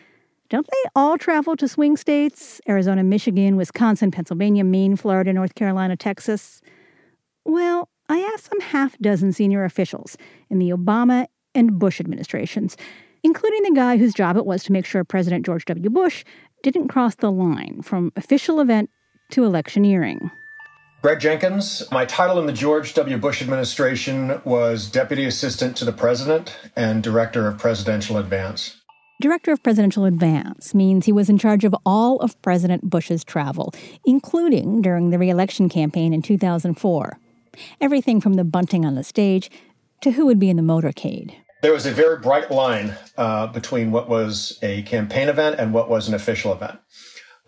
Don't 0.50 0.66
they 0.66 0.90
all 0.96 1.18
travel 1.20 1.56
to 1.58 1.68
swing 1.68 1.96
states 1.96 2.60
Arizona, 2.68 3.04
Michigan, 3.04 3.56
Wisconsin, 3.56 4.10
Pennsylvania, 4.10 4.64
Maine, 4.64 4.96
Florida, 4.96 5.32
North 5.32 5.54
Carolina, 5.54 5.96
Texas? 5.96 6.62
Well, 7.46 7.90
I 8.10 8.20
asked 8.20 8.50
some 8.50 8.60
half 8.60 8.98
dozen 8.98 9.32
senior 9.32 9.64
officials 9.64 10.18
in 10.50 10.58
the 10.58 10.72
Obama 10.72 11.28
and 11.54 11.78
Bush 11.78 12.00
administrations, 12.00 12.78
including 13.22 13.62
the 13.62 13.76
guy 13.76 13.98
whose 13.98 14.16
job 14.16 14.38
it 14.38 14.46
was 14.46 14.64
to 14.64 14.72
make 14.72 14.86
sure 14.86 15.04
President 15.04 15.46
George 15.46 15.66
W. 15.66 15.90
Bush 15.90 16.24
didn't 16.64 16.88
cross 16.88 17.14
the 17.16 17.32
line 17.32 17.82
from 17.84 18.12
official 18.16 18.60
event 18.60 18.90
to 19.32 19.44
electioneering. 19.44 20.32
Greg 21.04 21.20
Jenkins. 21.20 21.90
My 21.92 22.06
title 22.06 22.40
in 22.40 22.48
the 22.48 22.54
George 22.54 22.96
W. 22.96 23.18
Bush 23.18 23.42
administration 23.42 24.42
was 24.44 24.90
Deputy 24.90 25.26
Assistant 25.26 25.78
to 25.78 25.86
the 25.86 25.94
President 25.94 26.58
and 26.76 27.04
Director 27.04 27.48
of 27.48 27.60
Presidential 27.60 28.18
Advance. 28.18 28.79
Director 29.22 29.52
of 29.52 29.62
Presidential 29.62 30.06
Advance 30.06 30.74
means 30.74 31.06
he 31.06 31.12
was 31.12 31.30
in 31.30 31.38
charge 31.38 31.66
of 31.66 31.76
all 31.86 32.22
of 32.22 32.42
President 32.42 32.90
Bush's 32.90 33.26
travel, 33.26 33.74
including 34.06 34.82
during 34.82 35.10
the 35.10 35.20
reelection 35.20 35.68
campaign 35.68 36.14
in 36.14 36.22
2004. 36.22 37.20
Everything 37.82 38.22
from 38.22 38.36
the 38.36 38.46
bunting 38.46 38.86
on 38.86 38.96
the 38.96 39.04
stage 39.04 39.52
to 40.00 40.12
who 40.12 40.26
would 40.26 40.40
be 40.40 40.50
in 40.50 40.56
the 40.56 40.64
motorcade. 40.64 41.34
There 41.62 41.74
was 41.74 41.86
a 41.86 41.92
very 41.92 42.18
bright 42.18 42.50
line 42.50 42.96
uh, 43.18 43.48
between 43.48 43.92
what 43.92 44.08
was 44.08 44.58
a 44.62 44.84
campaign 44.84 45.28
event 45.28 45.58
and 45.60 45.74
what 45.74 45.90
was 45.90 46.08
an 46.08 46.14
official 46.14 46.54
event. 46.54 46.80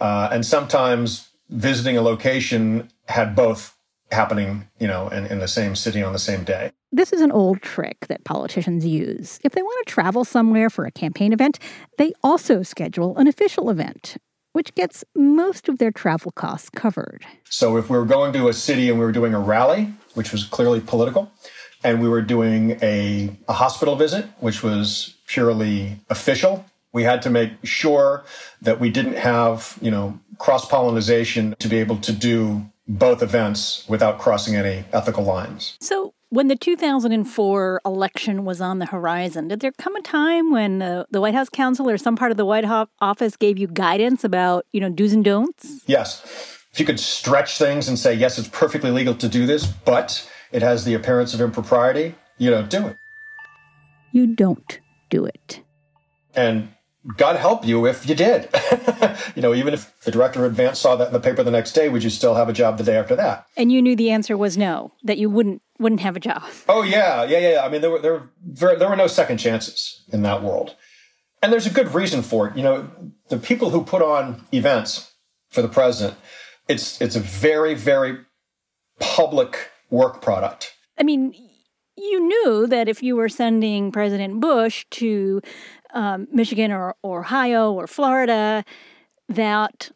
Uh, 0.02 0.28
and 0.30 0.46
sometimes 0.46 1.30
visiting 1.48 1.96
a 1.96 2.02
location 2.02 2.92
had 3.08 3.34
both 3.34 3.78
happening, 4.12 4.68
you 4.78 4.88
know, 4.88 5.08
in, 5.08 5.26
in 5.28 5.40
the 5.40 5.48
same 5.48 5.78
city 5.78 6.04
on 6.04 6.12
the 6.12 6.20
same 6.20 6.44
day. 6.44 6.74
This 6.94 7.14
is 7.14 7.22
an 7.22 7.32
old 7.32 7.62
trick 7.62 8.08
that 8.08 8.26
politicians 8.26 8.86
use. 8.86 9.40
If 9.46 9.54
they 9.54 9.62
want 9.62 9.88
to 9.88 9.90
travel 9.90 10.26
somewhere 10.26 10.70
for 10.70 10.84
a 10.84 10.92
campaign 10.92 11.32
event, 11.32 11.58
they 11.98 12.12
also 12.22 12.64
schedule 12.64 13.18
an 13.18 13.28
official 13.28 13.70
event, 13.70 14.18
which 14.52 14.76
gets 14.76 15.06
most 15.16 15.70
of 15.70 15.78
their 15.78 15.92
travel 15.92 16.34
costs 16.34 16.70
covered. 16.70 17.26
So 17.50 17.78
if 17.78 17.90
we 17.90 17.98
were 17.98 18.04
going 18.04 18.34
to 18.34 18.50
a 18.50 18.54
city 18.54 18.90
and 18.90 19.00
we 19.00 19.06
were 19.06 19.14
doing 19.14 19.34
a 19.34 19.40
rally, 19.40 19.94
which 20.16 20.34
was 20.34 20.44
clearly 20.44 20.82
political, 20.82 21.32
and 21.82 22.02
we 22.02 22.10
were 22.10 22.22
doing 22.22 22.78
a, 22.82 23.30
a 23.48 23.54
hospital 23.54 23.96
visit, 23.96 24.26
which 24.42 24.62
was 24.62 25.16
purely 25.28 25.98
official, 26.10 26.66
we 26.92 27.04
had 27.04 27.22
to 27.22 27.30
make 27.30 27.54
sure 27.64 28.26
that 28.62 28.82
we 28.82 28.90
didn't 28.90 29.16
have, 29.16 29.78
you 29.82 29.92
know, 29.92 30.20
cross 30.40 30.68
pollination 30.68 31.56
to 31.60 31.70
be 31.70 31.78
able 31.78 31.96
to 32.00 32.12
do 32.12 32.66
both 32.86 33.24
events 33.24 33.86
without 33.88 34.20
crossing 34.20 34.58
any 34.58 34.84
ethical 34.92 35.24
lines. 35.24 35.78
So, 35.80 36.14
when 36.32 36.48
the 36.48 36.56
2004 36.56 37.82
election 37.86 38.46
was 38.46 38.62
on 38.62 38.80
the 38.80 38.86
horizon, 38.86 39.50
did 39.50 39.60
there 39.60 39.74
come 39.74 39.98
a 39.98 40.02
time 40.02 40.50
when 40.50 40.80
the, 40.80 41.06
the 41.12 41.20
White 41.20 41.34
House 41.34 41.50
counsel 41.50 41.90
or 41.90 41.98
some 41.98 42.16
part 42.16 42.32
of 42.32 42.38
the 42.38 42.46
White 42.46 42.64
House 42.64 42.88
office 43.02 43.36
gave 43.36 43.60
you 43.60 43.68
guidance 43.68 44.24
about, 44.24 44.66
you 44.72 44.80
know, 44.80 44.90
do's 44.90 45.12
and 45.12 45.26
don'ts? 45.26 45.82
Yes. 45.88 46.24
If 46.72 46.80
you 46.80 46.86
could 46.86 47.02
stretch 47.02 47.58
things 47.58 47.90
and 47.90 48.00
say, 48.00 48.14
yes, 48.14 48.40
it's 48.40 48.48
perfectly 48.48 48.92
legal 48.92 49.14
to 49.16 49.28
do 49.28 49.46
this, 49.46 49.66
but 49.66 50.26
it 50.54 50.62
has 50.62 50.86
the 50.86 50.94
appearance 50.94 51.34
of 51.34 51.42
impropriety, 51.42 52.16
you 52.38 52.50
don't 52.50 52.70
do 52.70 52.88
it. 52.88 52.98
You 54.14 54.28
don't 54.28 54.80
do 55.10 55.26
it. 55.26 55.62
And 56.34 56.70
God 57.18 57.36
help 57.36 57.66
you 57.66 57.88
if 57.88 58.08
you 58.08 58.16
did. 58.16 58.48
you 59.36 59.42
know, 59.42 59.54
even 59.54 59.74
if 59.74 60.00
the 60.02 60.12
director 60.12 60.46
of 60.46 60.52
advance 60.52 60.80
saw 60.80 60.96
that 60.96 61.08
in 61.08 61.14
the 61.14 61.20
paper 61.20 61.44
the 61.44 61.52
next 61.52 61.74
day, 61.74 61.90
would 61.90 62.06
you 62.06 62.10
still 62.10 62.36
have 62.36 62.48
a 62.48 62.54
job 62.54 62.78
the 62.78 62.86
day 62.86 62.96
after 62.96 63.18
that? 63.18 63.48
And 63.58 63.70
you 63.70 63.82
knew 63.82 63.98
the 63.98 64.12
answer 64.12 64.38
was 64.38 64.58
no, 64.58 64.94
that 65.04 65.18
you 65.18 65.30
wouldn't 65.30 65.62
wouldn't 65.82 66.02
have 66.02 66.16
a 66.16 66.20
job. 66.20 66.44
Oh 66.70 66.84
yeah, 66.84 67.24
yeah, 67.24 67.40
yeah. 67.40 67.62
I 67.66 67.70
mean, 67.70 67.82
there 67.82 67.90
were 67.90 68.00
there 68.00 68.14
were 68.14 68.76
there 68.78 68.90
were 68.90 68.96
no 68.96 69.08
second 69.08 69.38
chances 69.38 70.04
in 70.14 70.22
that 70.22 70.44
world, 70.44 70.76
and 71.42 71.52
there's 71.52 71.66
a 71.66 71.72
good 71.72 71.94
reason 71.94 72.22
for 72.22 72.48
it. 72.48 72.56
You 72.56 72.64
know, 72.64 72.90
the 73.30 73.38
people 73.38 73.72
who 73.72 73.84
put 73.84 74.02
on 74.02 74.46
events 74.54 75.12
for 75.50 75.62
the 75.62 75.68
president, 75.68 76.18
it's 76.68 77.02
it's 77.02 77.16
a 77.16 77.20
very 77.20 77.74
very 77.74 78.20
public 79.00 79.72
work 79.90 80.22
product. 80.22 80.76
I 80.98 81.04
mean, 81.04 81.34
you 81.98 82.28
knew 82.28 82.68
that 82.68 82.88
if 82.88 83.04
you 83.04 83.16
were 83.16 83.30
sending 83.30 83.92
President 83.92 84.40
Bush 84.40 84.86
to 84.92 85.42
um, 85.94 86.28
Michigan 86.32 86.72
or, 86.72 86.96
or 87.04 87.22
Ohio 87.22 87.72
or 87.74 87.88
Florida, 87.88 88.64
that 89.30 89.92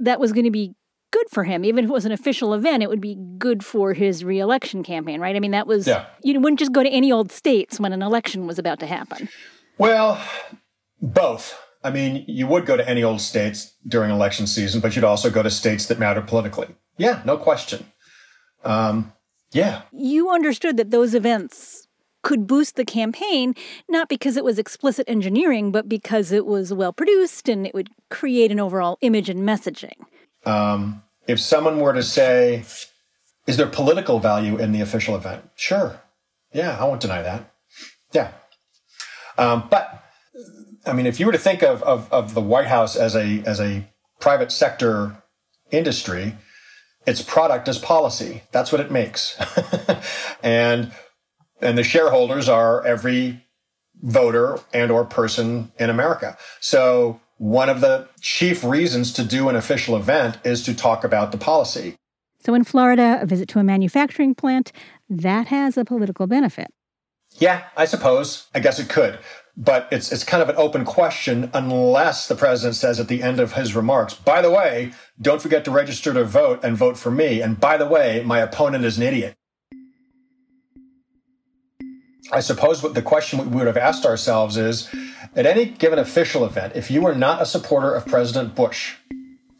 that 0.00 0.20
was 0.20 0.32
going 0.32 0.44
to 0.44 0.50
be 0.50 0.74
good 1.10 1.26
for 1.30 1.44
him. 1.44 1.64
Even 1.64 1.84
if 1.84 1.90
it 1.90 1.92
was 1.92 2.04
an 2.04 2.12
official 2.12 2.52
event, 2.54 2.82
it 2.82 2.88
would 2.88 3.00
be 3.00 3.16
good 3.38 3.64
for 3.64 3.94
his 3.94 4.24
reelection 4.24 4.82
campaign, 4.82 5.20
right? 5.20 5.36
I 5.36 5.40
mean, 5.40 5.52
that 5.52 5.66
was, 5.66 5.86
Yeah. 5.86 6.06
you 6.22 6.38
wouldn't 6.40 6.58
just 6.58 6.72
go 6.72 6.82
to 6.82 6.88
any 6.88 7.10
old 7.12 7.30
states 7.32 7.78
when 7.80 7.92
an 7.92 8.02
election 8.02 8.46
was 8.46 8.58
about 8.58 8.80
to 8.80 8.86
happen. 8.86 9.28
Well, 9.78 10.20
both. 11.00 11.56
I 11.84 11.90
mean, 11.90 12.24
you 12.26 12.46
would 12.46 12.66
go 12.66 12.76
to 12.76 12.88
any 12.88 13.02
old 13.04 13.20
states 13.20 13.74
during 13.86 14.10
election 14.10 14.46
season, 14.46 14.80
but 14.80 14.96
you'd 14.96 15.04
also 15.04 15.30
go 15.30 15.42
to 15.42 15.50
states 15.50 15.86
that 15.86 15.98
matter 15.98 16.20
politically. 16.20 16.68
Yeah, 16.98 17.22
no 17.24 17.36
question. 17.36 17.86
Um, 18.64 19.12
yeah. 19.52 19.82
You 19.92 20.30
understood 20.30 20.76
that 20.78 20.90
those 20.90 21.14
events 21.14 21.86
could 22.22 22.48
boost 22.48 22.74
the 22.74 22.84
campaign, 22.84 23.54
not 23.88 24.08
because 24.08 24.36
it 24.36 24.42
was 24.44 24.58
explicit 24.58 25.04
engineering, 25.08 25.70
but 25.70 25.88
because 25.88 26.32
it 26.32 26.44
was 26.44 26.72
well 26.72 26.92
produced 26.92 27.48
and 27.48 27.64
it 27.66 27.72
would 27.74 27.90
create 28.10 28.50
an 28.50 28.58
overall 28.58 28.98
image 29.00 29.28
and 29.28 29.40
messaging. 29.48 29.94
Um, 30.46 31.02
if 31.26 31.40
someone 31.40 31.80
were 31.80 31.92
to 31.92 32.02
say, 32.02 32.64
is 33.46 33.56
there 33.56 33.66
political 33.66 34.20
value 34.20 34.56
in 34.56 34.72
the 34.72 34.80
official 34.80 35.16
event? 35.16 35.50
Sure. 35.56 36.00
Yeah, 36.52 36.78
I 36.80 36.84
won't 36.84 37.00
deny 37.00 37.22
that. 37.22 37.52
Yeah. 38.12 38.30
Um, 39.36 39.68
but 39.70 40.04
I 40.86 40.92
mean, 40.92 41.06
if 41.06 41.20
you 41.20 41.26
were 41.26 41.32
to 41.32 41.38
think 41.38 41.62
of, 41.62 41.82
of, 41.82 42.10
of 42.12 42.34
the 42.34 42.40
White 42.40 42.68
House 42.68 42.96
as 42.96 43.14
a 43.14 43.42
as 43.44 43.60
a 43.60 43.86
private 44.20 44.52
sector 44.52 45.22
industry, 45.70 46.34
its 47.06 47.22
product 47.22 47.68
is 47.68 47.78
policy. 47.78 48.42
That's 48.52 48.72
what 48.72 48.80
it 48.80 48.90
makes. 48.90 49.36
and 50.42 50.92
and 51.60 51.76
the 51.76 51.84
shareholders 51.84 52.48
are 52.48 52.84
every 52.84 53.44
voter 54.02 54.58
and 54.72 54.90
or 54.90 55.04
person 55.04 55.72
in 55.78 55.90
America. 55.90 56.36
So 56.60 57.20
one 57.38 57.68
of 57.68 57.80
the 57.80 58.08
chief 58.20 58.64
reasons 58.64 59.12
to 59.14 59.24
do 59.24 59.48
an 59.48 59.56
official 59.56 59.96
event 59.96 60.38
is 60.44 60.62
to 60.64 60.74
talk 60.74 61.04
about 61.04 61.32
the 61.32 61.38
policy. 61.38 61.96
So 62.40 62.54
in 62.54 62.64
Florida, 62.64 63.18
a 63.20 63.26
visit 63.26 63.48
to 63.50 63.58
a 63.58 63.64
manufacturing 63.64 64.34
plant, 64.34 64.72
that 65.08 65.48
has 65.48 65.76
a 65.76 65.84
political 65.84 66.26
benefit. 66.26 66.68
Yeah, 67.38 67.64
I 67.76 67.84
suppose. 67.84 68.46
I 68.54 68.60
guess 68.60 68.78
it 68.78 68.88
could. 68.88 69.18
But 69.56 69.88
it's 69.90 70.12
it's 70.12 70.24
kind 70.24 70.42
of 70.42 70.48
an 70.48 70.56
open 70.56 70.84
question 70.84 71.50
unless 71.54 72.28
the 72.28 72.34
president 72.34 72.76
says 72.76 73.00
at 73.00 73.08
the 73.08 73.22
end 73.22 73.40
of 73.40 73.54
his 73.54 73.74
remarks, 73.74 74.14
by 74.14 74.42
the 74.42 74.50
way, 74.50 74.92
don't 75.20 75.40
forget 75.40 75.64
to 75.64 75.70
register 75.70 76.12
to 76.12 76.24
vote 76.24 76.60
and 76.62 76.76
vote 76.76 76.98
for 76.98 77.10
me. 77.10 77.40
And 77.40 77.58
by 77.58 77.76
the 77.76 77.86
way, 77.86 78.22
my 78.24 78.40
opponent 78.40 78.84
is 78.84 78.96
an 78.98 79.02
idiot. 79.02 79.34
I 82.32 82.40
suppose 82.40 82.82
what 82.82 82.94
the 82.94 83.02
question 83.02 83.38
we 83.50 83.56
would 83.56 83.66
have 83.66 83.76
asked 83.76 84.04
ourselves 84.04 84.56
is 84.56 84.88
at 85.34 85.46
any 85.46 85.66
given 85.66 85.98
official 85.98 86.44
event, 86.44 86.74
if 86.74 86.90
you 86.90 87.02
were 87.02 87.14
not 87.14 87.40
a 87.40 87.46
supporter 87.46 87.94
of 87.94 88.06
President 88.06 88.54
Bush, 88.54 88.96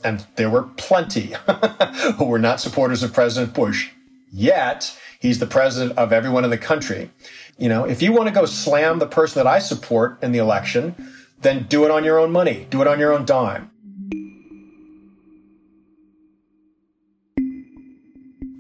and 0.03 0.27
there 0.37 0.51
were 0.51 0.65
plenty 0.77 1.35
who 2.17 2.25
were 2.25 2.39
not 2.39 2.61
supporters 2.61 3.03
of 3.03 3.13
President 3.13 3.55
Bush, 3.55 3.91
yet 4.33 4.97
he's 5.21 5.39
the 5.39 5.47
president 5.47 5.97
of 5.99 6.13
everyone 6.13 6.45
in 6.45 6.51
the 6.51 6.59
country. 6.59 7.11
You 7.59 7.69
know, 7.69 7.85
if 7.85 8.03
you 8.03 8.13
want 8.13 8.29
to 8.29 8.35
go 8.35 8.47
slam 8.47 8.99
the 8.99 9.07
person 9.07 9.43
that 9.43 9.47
I 9.47 9.59
support 9.61 10.23
in 10.23 10.33
the 10.33 10.39
election, 10.39 10.95
then 11.43 11.67
do 11.69 11.85
it 11.85 11.91
on 11.91 12.05
your 12.05 12.19
own 12.19 12.33
money, 12.33 12.67
do 12.71 12.83
it 12.83 12.89
on 12.89 12.99
your 12.99 13.13
own 13.13 13.25
dime. 13.25 13.71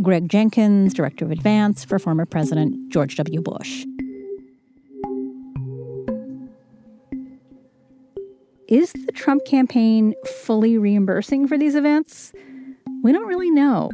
Greg 0.01 0.29
Jenkins, 0.29 0.95
Director 0.95 1.25
of 1.25 1.33
Advance 1.33 1.85
for 1.85 1.99
former 1.99 2.25
President 2.27 2.92
George 2.92 3.16
W. 3.16 3.42
Bush. 3.42 3.85
Is 8.69 8.93
the 8.93 9.13
Trump 9.13 9.45
campaign 9.45 10.15
fully 10.25 10.77
reimbursing 10.77 11.47
for 11.47 11.57
these 11.57 11.77
events? 11.77 12.33
We 13.05 13.13
don't 13.13 13.29
really 13.29 13.51
know. 13.51 13.91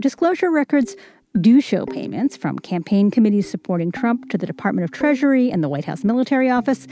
Disclosure 0.00 0.50
records 0.50 0.96
do 1.40 1.60
show 1.60 1.86
payments 1.86 2.36
from 2.36 2.58
campaign 2.58 3.12
committees 3.12 3.48
supporting 3.48 3.92
Trump 3.92 4.28
to 4.30 4.38
the 4.38 4.46
Department 4.46 4.84
of 4.84 4.90
Treasury 4.90 5.52
and 5.52 5.62
the 5.62 5.68
White 5.68 5.84
House 5.84 6.02
Military 6.02 6.50
Office 6.50 6.88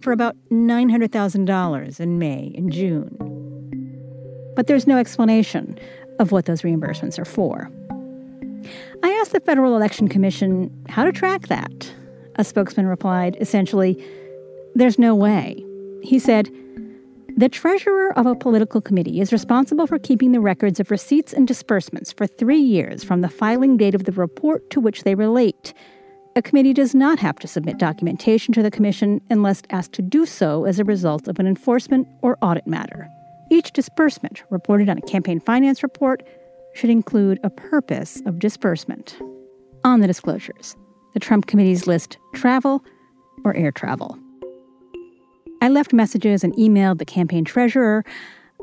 for 0.00 0.10
about 0.10 0.36
$900,000 0.50 2.00
in 2.00 2.18
May 2.18 2.54
and 2.56 2.72
June. 2.72 4.52
But 4.56 4.68
there's 4.68 4.86
no 4.86 4.96
explanation 4.96 5.78
of 6.18 6.32
what 6.32 6.46
those 6.46 6.62
reimbursements 6.62 7.18
are 7.18 7.26
for. 7.26 7.70
I 9.02 9.10
asked 9.20 9.32
the 9.32 9.40
Federal 9.40 9.76
Election 9.76 10.08
Commission 10.08 10.70
how 10.88 11.04
to 11.04 11.12
track 11.12 11.48
that. 11.48 11.92
A 12.36 12.44
spokesman 12.44 12.86
replied 12.86 13.36
essentially, 13.38 14.02
there's 14.74 14.98
no 14.98 15.14
way. 15.14 15.62
He 16.02 16.18
said, 16.18 16.50
the 17.38 17.48
treasurer 17.48 18.12
of 18.18 18.26
a 18.26 18.34
political 18.34 18.80
committee 18.80 19.20
is 19.20 19.30
responsible 19.30 19.86
for 19.86 19.98
keeping 20.00 20.32
the 20.32 20.40
records 20.40 20.80
of 20.80 20.90
receipts 20.90 21.32
and 21.32 21.46
disbursements 21.46 22.10
for 22.10 22.26
three 22.26 22.58
years 22.58 23.04
from 23.04 23.20
the 23.20 23.28
filing 23.28 23.76
date 23.76 23.94
of 23.94 24.04
the 24.04 24.12
report 24.12 24.68
to 24.70 24.80
which 24.80 25.04
they 25.04 25.14
relate. 25.14 25.72
A 26.34 26.42
committee 26.42 26.72
does 26.72 26.96
not 26.96 27.20
have 27.20 27.38
to 27.38 27.46
submit 27.46 27.78
documentation 27.78 28.52
to 28.54 28.62
the 28.62 28.72
commission 28.72 29.20
unless 29.30 29.62
asked 29.70 29.92
to 29.92 30.02
do 30.02 30.26
so 30.26 30.64
as 30.64 30.80
a 30.80 30.84
result 30.84 31.28
of 31.28 31.38
an 31.38 31.46
enforcement 31.46 32.08
or 32.22 32.36
audit 32.42 32.66
matter. 32.66 33.08
Each 33.52 33.72
disbursement 33.72 34.42
reported 34.50 34.88
on 34.88 34.98
a 34.98 35.02
campaign 35.02 35.38
finance 35.38 35.84
report 35.84 36.24
should 36.74 36.90
include 36.90 37.38
a 37.44 37.50
purpose 37.50 38.20
of 38.26 38.40
disbursement. 38.40 39.16
On 39.84 40.00
the 40.00 40.08
disclosures, 40.08 40.76
the 41.14 41.20
Trump 41.20 41.46
committees 41.46 41.86
list 41.86 42.18
travel 42.34 42.84
or 43.44 43.54
air 43.54 43.70
travel. 43.70 44.18
I 45.60 45.68
left 45.68 45.92
messages 45.92 46.44
and 46.44 46.54
emailed 46.54 46.98
the 46.98 47.04
campaign 47.04 47.44
treasurer. 47.44 48.04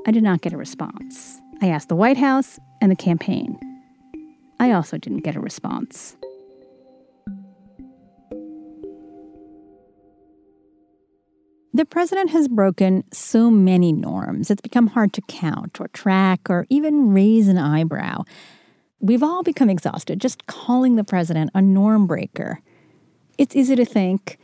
I 0.08 0.12
did 0.12 0.24
not 0.24 0.42
get 0.42 0.54
a 0.54 0.58
response. 0.58 1.42
I 1.62 1.68
asked 1.68 1.90
the 1.90 1.96
White 1.96 2.18
House 2.18 2.60
and 2.82 2.92
the 2.92 2.96
campaign. 2.96 3.60
I 4.60 4.72
also 4.72 4.98
didn't 4.98 5.24
get 5.24 5.36
a 5.36 5.42
response. 5.42 6.16
The 11.74 11.86
president 11.86 12.30
has 12.30 12.48
broken 12.48 13.04
so 13.12 13.52
many 13.52 13.92
norms, 13.92 14.50
it's 14.50 14.62
become 14.62 14.88
hard 14.88 15.12
to 15.14 15.22
count 15.24 15.82
or 15.82 15.90
track 15.90 16.50
or 16.50 16.66
even 16.70 17.14
raise 17.14 17.50
an 17.50 17.58
eyebrow. 17.58 18.24
We've 19.02 19.22
all 19.22 19.44
become 19.44 19.70
exhausted 19.70 20.22
just 20.22 20.48
calling 20.48 20.96
the 20.96 21.04
president 21.04 21.52
a 21.54 21.62
norm 21.62 22.08
breaker. 22.08 22.62
It's 23.38 23.58
easy 23.58 23.76
to 23.76 23.84
think 23.84 24.38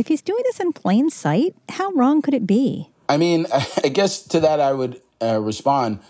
if 0.00 0.08
he's 0.08 0.22
doing 0.22 0.42
this 0.44 0.58
in 0.58 0.72
plain 0.72 1.10
sight, 1.10 1.54
how 1.68 1.92
wrong 1.92 2.22
could 2.22 2.32
it 2.32 2.46
be? 2.46 2.88
I 3.08 3.18
mean, 3.18 3.46
I 3.84 3.88
guess 3.88 4.22
to 4.28 4.40
that 4.40 4.58
I 4.58 4.72
would 4.72 5.00
uh, 5.22 5.38
respond 5.40 6.00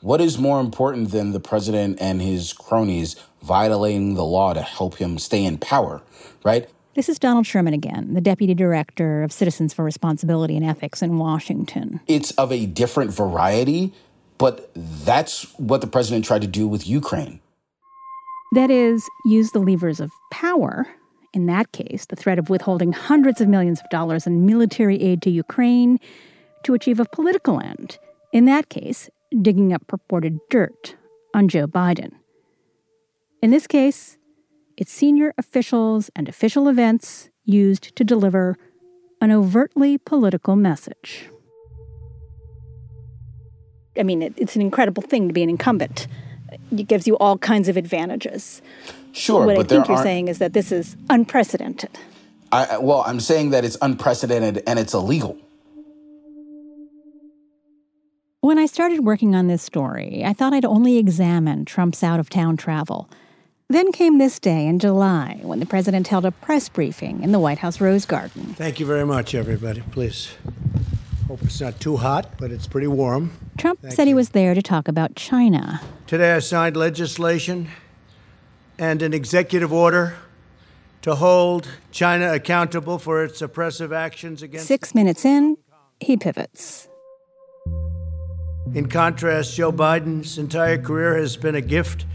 what 0.00 0.20
is 0.20 0.38
more 0.38 0.60
important 0.60 1.10
than 1.10 1.32
the 1.32 1.40
president 1.40 2.00
and 2.00 2.22
his 2.22 2.52
cronies 2.52 3.16
violating 3.42 4.14
the 4.14 4.24
law 4.24 4.54
to 4.54 4.62
help 4.62 4.96
him 4.96 5.18
stay 5.18 5.44
in 5.44 5.58
power, 5.58 6.00
right? 6.44 6.68
This 6.94 7.08
is 7.08 7.18
Donald 7.18 7.44
Sherman 7.44 7.74
again, 7.74 8.14
the 8.14 8.20
deputy 8.20 8.54
director 8.54 9.22
of 9.24 9.32
Citizens 9.32 9.74
for 9.74 9.84
Responsibility 9.84 10.56
and 10.56 10.64
Ethics 10.64 11.02
in 11.02 11.18
Washington. 11.18 12.00
It's 12.06 12.30
of 12.32 12.52
a 12.52 12.66
different 12.66 13.12
variety, 13.12 13.92
but 14.38 14.70
that's 14.74 15.42
what 15.58 15.80
the 15.80 15.86
president 15.86 16.24
tried 16.24 16.42
to 16.42 16.48
do 16.48 16.68
with 16.68 16.86
Ukraine. 16.86 17.40
That 18.52 18.70
is, 18.70 19.04
use 19.24 19.50
the 19.50 19.60
levers 19.60 20.00
of 20.00 20.10
power 20.32 20.86
in 21.32 21.46
that 21.46 21.72
case, 21.72 22.06
the 22.06 22.16
threat 22.16 22.38
of 22.38 22.50
withholding 22.50 22.92
hundreds 22.92 23.40
of 23.40 23.48
millions 23.48 23.80
of 23.80 23.88
dollars 23.90 24.26
in 24.26 24.46
military 24.46 25.00
aid 25.00 25.22
to 25.22 25.30
Ukraine 25.30 25.98
to 26.64 26.74
achieve 26.74 27.00
a 27.00 27.04
political 27.04 27.60
end. 27.60 27.98
In 28.32 28.44
that 28.46 28.68
case, 28.68 29.08
digging 29.40 29.72
up 29.72 29.86
purported 29.86 30.38
dirt 30.50 30.96
on 31.34 31.48
Joe 31.48 31.66
Biden. 31.66 32.12
In 33.42 33.50
this 33.50 33.66
case, 33.66 34.18
it's 34.76 34.92
senior 34.92 35.32
officials 35.38 36.10
and 36.16 36.28
official 36.28 36.68
events 36.68 37.30
used 37.44 37.94
to 37.96 38.04
deliver 38.04 38.56
an 39.20 39.30
overtly 39.30 39.98
political 39.98 40.56
message. 40.56 41.30
I 43.98 44.02
mean, 44.02 44.22
it, 44.22 44.34
it's 44.36 44.56
an 44.56 44.62
incredible 44.62 45.02
thing 45.02 45.28
to 45.28 45.34
be 45.34 45.42
an 45.42 45.50
incumbent. 45.50 46.06
It 46.76 46.88
gives 46.88 47.06
you 47.06 47.16
all 47.18 47.38
kinds 47.38 47.68
of 47.68 47.76
advantages. 47.76 48.62
Sure, 49.12 49.46
what 49.46 49.56
but 49.56 49.66
I 49.66 49.68
think 49.76 49.88
you're 49.88 50.02
saying 50.02 50.28
is 50.28 50.38
that 50.38 50.52
this 50.52 50.72
is 50.72 50.96
unprecedented. 51.08 51.90
I, 52.52 52.64
I- 52.64 52.78
well, 52.78 53.02
I'm 53.06 53.20
saying 53.20 53.50
that 53.50 53.64
it's 53.64 53.76
unprecedented 53.82 54.62
and 54.66 54.78
it's 54.78 54.94
illegal. 54.94 55.36
When 58.42 58.58
I 58.58 58.66
started 58.66 59.00
working 59.04 59.34
on 59.34 59.48
this 59.48 59.62
story, 59.62 60.22
I 60.24 60.32
thought 60.32 60.54
I'd 60.54 60.64
only 60.64 60.96
examine 60.96 61.66
Trump's 61.66 62.02
out 62.02 62.18
of 62.18 62.30
town 62.30 62.56
travel. 62.56 63.08
Then 63.68 63.92
came 63.92 64.18
this 64.18 64.38
day 64.40 64.66
in 64.66 64.78
July 64.78 65.38
when 65.42 65.60
the 65.60 65.66
president 65.66 66.08
held 66.08 66.24
a 66.24 66.30
press 66.32 66.68
briefing 66.68 67.22
in 67.22 67.32
the 67.32 67.38
White 67.38 67.58
House 67.58 67.80
Rose 67.80 68.04
Garden. 68.06 68.54
Thank 68.54 68.80
you 68.80 68.86
very 68.86 69.04
much, 69.04 69.34
everybody. 69.34 69.82
Please. 69.92 70.32
Hope 71.28 71.42
it's 71.42 71.60
not 71.60 71.78
too 71.78 71.96
hot, 71.98 72.38
but 72.38 72.50
it's 72.50 72.66
pretty 72.66 72.88
warm. 72.88 73.30
Trump 73.58 73.78
said 73.90 74.08
he 74.08 74.14
was 74.14 74.30
there 74.30 74.54
to 74.54 74.62
talk 74.62 74.88
about 74.88 75.14
China. 75.14 75.80
Today 76.08 76.32
I 76.32 76.40
signed 76.40 76.76
legislation 76.76 77.68
and 78.80 79.02
an 79.02 79.12
executive 79.12 79.72
order 79.74 80.16
to 81.02 81.14
hold 81.14 81.68
China 81.92 82.32
accountable 82.32 82.98
for 82.98 83.22
its 83.22 83.42
oppressive 83.42 83.92
actions 83.92 84.42
against. 84.42 84.66
Six 84.66 84.94
minutes 84.94 85.24
in, 85.24 85.58
he 86.00 86.16
pivots. 86.16 86.88
In 88.74 88.88
contrast, 88.88 89.54
Joe 89.54 89.70
Biden's 89.70 90.38
entire 90.38 90.78
career 90.78 91.16
has 91.16 91.36
been 91.36 91.54
a 91.54 91.60
gift 91.60 92.06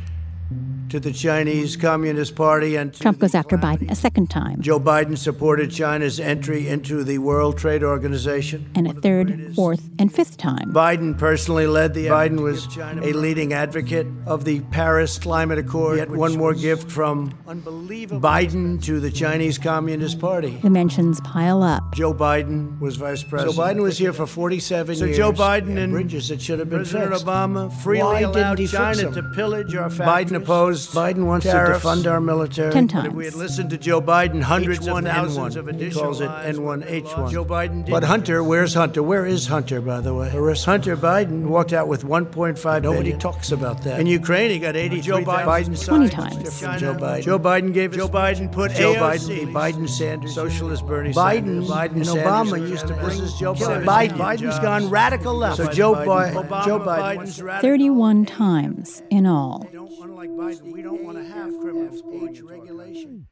to 0.89 0.99
the 0.99 1.11
Chinese 1.11 1.75
Communist 1.75 2.35
Party 2.35 2.75
and 2.75 2.93
Trump 2.93 3.19
goes 3.19 3.33
after 3.33 3.57
Biden 3.57 3.89
a 3.89 3.95
second 3.95 4.29
time. 4.29 4.61
Joe 4.61 4.79
Biden 4.79 5.17
supported 5.17 5.71
China's 5.71 6.19
entry 6.19 6.67
into 6.67 7.03
the 7.03 7.17
World 7.17 7.57
Trade 7.57 7.83
Organization. 7.83 8.69
And 8.75 8.87
a 8.87 8.93
third, 8.93 9.55
fourth, 9.55 9.89
and 9.97 10.13
fifth 10.13 10.37
time. 10.37 10.71
Biden 10.71 11.17
personally 11.17 11.67
led 11.67 11.93
the 11.93 12.07
Biden 12.07 12.41
was 12.41 12.67
a 12.77 13.13
leading 13.13 13.53
advocate 13.53 14.07
of 14.25 14.45
the 14.45 14.59
Paris 14.71 15.17
Climate 15.17 15.57
Accord. 15.57 15.97
Yet 15.97 16.09
one 16.09 16.37
more 16.37 16.53
gift 16.53 16.91
from 16.91 17.31
Biden 17.47 18.83
to 18.83 18.99
the 18.99 19.11
Chinese 19.11 19.57
Communist 19.57 20.19
Party. 20.19 20.57
The 20.61 20.69
mentions 20.69 21.19
pile 21.21 21.63
up. 21.63 21.83
Joe 21.95 22.13
Biden 22.13 22.79
was 22.79 22.95
vice 22.97 23.23
president. 23.23 23.55
So 23.55 23.61
Biden 23.61 23.81
was 23.81 23.97
here 23.97 24.13
for 24.13 24.27
47 24.27 24.95
So 24.95 25.05
years. 25.05 25.17
Joe 25.17 25.31
Biden 25.31 25.77
and 25.77 25.91
bridges 25.91 26.29
that 26.29 26.41
should 26.41 26.59
have 26.59 26.69
been 26.69 26.79
President 26.79 27.11
fixed. 27.11 27.25
Obama 27.25 27.73
freely 27.81 28.03
Why 28.03 28.19
didn't 28.19 28.35
allowed 28.35 28.67
China 28.67 29.11
to 29.11 29.23
pillage 29.35 29.75
our 29.75 29.89
factories. 29.89 30.31
Biden 30.31 30.35
opposed. 30.35 30.74
Biden 30.93 31.25
wants 31.25 31.45
tariffs. 31.45 31.81
to 31.81 31.87
defund 31.87 32.11
our 32.11 32.19
military. 32.21 32.71
Ten 32.71 32.87
But 32.87 33.05
if 33.07 33.13
we 33.13 33.25
had 33.25 33.33
listened 33.35 33.69
to 33.71 33.77
Joe 33.77 34.01
Biden, 34.01 34.41
hundreds 34.41 34.79
H1N1. 34.87 34.97
of 34.99 35.05
thousands 35.05 35.55
of 35.55 35.65
He 35.65 35.71
additional 35.71 36.03
calls 36.05 36.21
it 36.21 36.29
N1H1. 36.29 37.31
Joe 37.31 37.45
Biden 37.45 37.85
did. 37.85 37.91
But 37.91 38.03
Hunter, 38.03 38.43
where's 38.43 38.73
Hunter? 38.73 39.01
Where 39.03 39.25
is 39.25 39.47
Hunter, 39.47 39.81
by 39.81 40.01
the 40.01 40.13
way? 40.13 40.29
Hunter 40.29 40.97
Biden 40.97 41.45
walked 41.47 41.73
out 41.73 41.87
with 41.87 42.03
1.5 42.03 42.81
Nobody 42.83 43.01
billion. 43.03 43.19
talks 43.19 43.51
about 43.51 43.83
that. 43.83 43.99
In 43.99 44.07
Ukraine, 44.07 44.49
he 44.51 44.59
got 44.59 44.75
80. 44.75 45.01
Joe 45.01 45.17
Biden, 45.21 45.45
Biden 45.45 45.85
20 45.85 46.07
signed 46.07 46.11
times. 46.11 46.59
from 46.61 46.77
Joe 46.79 46.93
Biden. 46.95 47.23
Joe 47.23 47.39
Biden 47.39 47.73
gave 47.73 47.93
Joe 47.93 48.07
Biden 48.09 48.51
put 48.51 48.71
Joe 48.73 48.93
Biden, 48.95 49.27
the 49.27 49.45
Biden 49.51 49.87
Sanders, 49.89 50.33
socialist 50.35 50.85
Bernie 50.85 51.11
Biden 51.11 51.65
Sanders. 51.65 51.69
Biden 51.69 51.95
and 51.95 52.05
Sanders 52.05 52.23
Obama 52.51 52.69
used 52.69 52.87
to 52.87 52.93
bring 52.95 53.19
This 53.19 53.19
is 53.19 53.33
Joe 53.39 53.53
killers 53.53 53.85
Biden. 53.85 54.11
in 54.11 54.17
Biden's 54.17 54.41
jobs. 54.41 54.59
gone 54.59 54.89
radical 54.89 55.33
left. 55.35 55.57
So 55.57 55.71
Joe 55.71 55.93
Biden, 55.95 56.65
Joe 56.65 56.79
Biden. 56.79 57.61
31 57.61 58.25
times 58.25 59.01
in 59.09 59.25
all. 59.25 59.67
Unlike 60.01 60.29
Biden, 60.31 60.71
we 60.71 60.81
don't 60.81 61.03
want 61.03 61.17
to 61.17 61.23
have 61.23 61.57
criminal 61.59 62.27
age 62.27 62.41
regulation. 62.41 63.27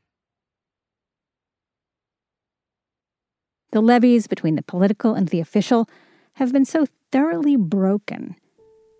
The 3.71 3.81
levees 3.81 4.27
between 4.27 4.55
the 4.55 4.61
political 4.61 5.15
and 5.15 5.29
the 5.29 5.39
official 5.39 5.89
have 6.33 6.53
been 6.53 6.65
so 6.65 6.85
thoroughly 7.11 7.55
broken 7.55 8.35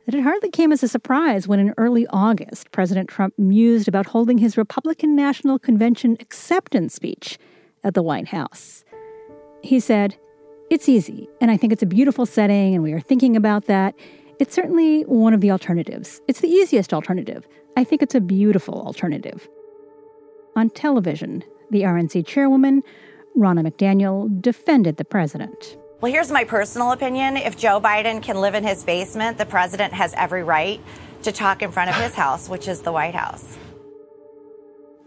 that 0.06 0.16
it 0.16 0.22
hardly 0.22 0.50
came 0.50 0.72
as 0.72 0.82
a 0.82 0.88
surprise 0.88 1.48
when 1.48 1.60
in 1.60 1.74
early 1.78 2.08
August, 2.08 2.72
President 2.72 3.08
Trump 3.08 3.38
mused 3.38 3.88
about 3.88 4.08
holding 4.08 4.40
his 4.40 4.58
Republican 4.58 5.16
National 5.16 5.60
Convention 5.60 6.18
acceptance 6.20 6.96
speech 6.96 7.38
at 7.84 7.94
the 7.94 8.04
White 8.04 8.30
House. 8.30 8.84
He 9.62 9.80
said, 9.80 10.18
It's 10.70 10.90
easy, 10.90 11.30
and 11.40 11.52
I 11.52 11.58
think 11.58 11.72
it's 11.72 11.84
a 11.84 11.88
beautiful 11.88 12.26
setting, 12.26 12.74
and 12.74 12.84
we 12.84 12.94
are 12.94 13.00
thinking 13.00 13.36
about 13.36 13.66
that. 13.68 13.96
It's 14.40 14.56
certainly 14.56 15.04
one 15.04 15.34
of 15.34 15.42
the 15.42 15.52
alternatives. 15.52 16.22
It's 16.28 16.42
the 16.42 16.48
easiest 16.48 16.94
alternative. 16.94 17.48
I 17.78 17.84
think 17.84 18.02
it's 18.02 18.16
a 18.16 18.22
beautiful 18.22 18.82
alternative. 18.82 19.48
On 20.56 20.70
television, 20.70 21.44
the 21.72 21.82
RNC 21.82 22.26
chairwoman, 22.26 22.84
Ronna 23.38 23.68
McDaniel, 23.68 24.42
defended 24.42 24.98
the 24.98 25.06
president. 25.06 25.78
Well, 26.02 26.12
here's 26.12 26.32
my 26.32 26.44
personal 26.44 26.92
opinion. 26.92 27.38
If 27.38 27.58
Joe 27.58 27.80
Biden 27.80 28.22
can 28.22 28.42
live 28.42 28.56
in 28.56 28.64
his 28.64 28.84
basement, 28.84 29.38
the 29.38 29.46
president 29.46 29.94
has 29.94 30.14
every 30.16 30.44
right 30.44 30.82
to 31.24 31.32
talk 31.32 31.62
in 31.62 31.72
front 31.72 31.90
of 31.90 31.96
his 31.96 32.14
house, 32.24 32.50
which 32.50 32.68
is 32.68 32.82
the 32.82 32.92
White 32.92 33.16
House. 33.16 33.58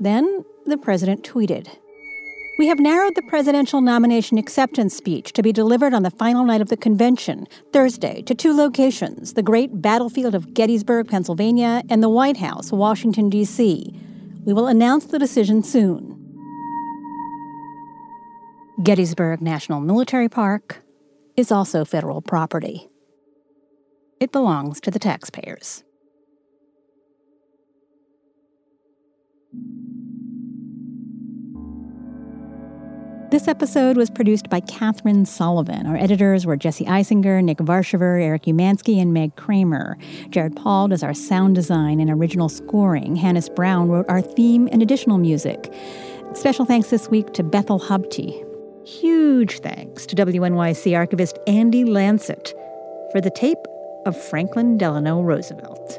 Then 0.01 0.45
the 0.65 0.79
president 0.79 1.23
tweeted 1.23 1.69
We 2.59 2.69
have 2.69 2.81
narrowed 2.81 3.15
the 3.15 3.23
presidential 3.23 3.83
nomination 3.83 4.39
acceptance 4.39 4.97
speech 4.97 5.35
to 5.35 5.43
be 5.43 5.53
delivered 5.53 5.93
on 5.93 6.05
the 6.05 6.11
final 6.11 6.43
night 6.43 6.63
of 6.63 6.71
the 6.71 6.77
convention, 6.77 7.47
Thursday, 7.71 8.23
to 8.23 8.35
two 8.35 8.57
locations 8.57 9.35
the 9.35 9.43
great 9.43 9.83
battlefield 9.83 10.35
of 10.35 10.55
Gettysburg, 10.55 11.07
Pennsylvania, 11.07 11.83
and 11.91 12.03
the 12.03 12.09
White 12.09 12.39
House, 12.39 12.73
Washington, 12.73 13.29
D.C. 13.29 13.93
We 14.47 14.53
will 14.55 14.69
announce 14.69 15.05
the 15.05 15.19
decision 15.19 15.63
soon. 15.63 16.15
Gettysburg 18.83 19.43
National 19.43 19.81
Military 19.81 20.29
Park 20.29 20.83
is 21.37 21.53
also 21.53 21.85
federal 21.85 22.23
property. 22.23 22.89
It 24.19 24.33
belongs 24.33 24.81
to 24.81 24.91
the 24.91 24.99
taxpayers. 24.99 25.85
This 33.37 33.49
episode 33.49 33.99
was 33.99 34.09
produced 34.09 34.49
by 34.49 34.61
Katherine 34.61 35.27
Sullivan. 35.27 35.87
Our 35.87 35.99
editors 35.99 36.47
were 36.47 36.57
Jesse 36.57 36.87
Eisinger, 36.87 37.45
Nick 37.45 37.59
Varchaver, 37.59 38.19
Eric 38.19 38.45
Umansky, 38.45 38.97
and 38.97 39.13
Meg 39.13 39.37
Cramer. 39.37 39.99
Jared 40.31 40.57
Paul 40.57 40.89
does 40.89 41.03
our 41.03 41.13
sound 41.13 41.55
design 41.55 42.01
and 42.01 42.09
original 42.09 42.49
scoring. 42.49 43.15
Hannis 43.15 43.51
Brown 43.51 43.91
wrote 43.91 44.07
our 44.09 44.23
theme 44.23 44.71
and 44.73 44.81
additional 44.81 45.19
music. 45.19 45.71
Special 46.33 46.65
thanks 46.65 46.89
this 46.89 47.11
week 47.11 47.35
to 47.35 47.43
Bethel 47.43 47.79
Habte. 47.79 48.43
Huge 48.87 49.59
thanks 49.59 50.07
to 50.07 50.17
WNYC 50.17 50.97
archivist 50.97 51.39
Andy 51.47 51.85
Lanset 51.85 52.55
for 53.13 53.21
the 53.21 53.31
tape 53.31 53.59
of 54.07 54.19
Franklin 54.19 54.79
Delano 54.79 55.21
Roosevelt. 55.21 55.99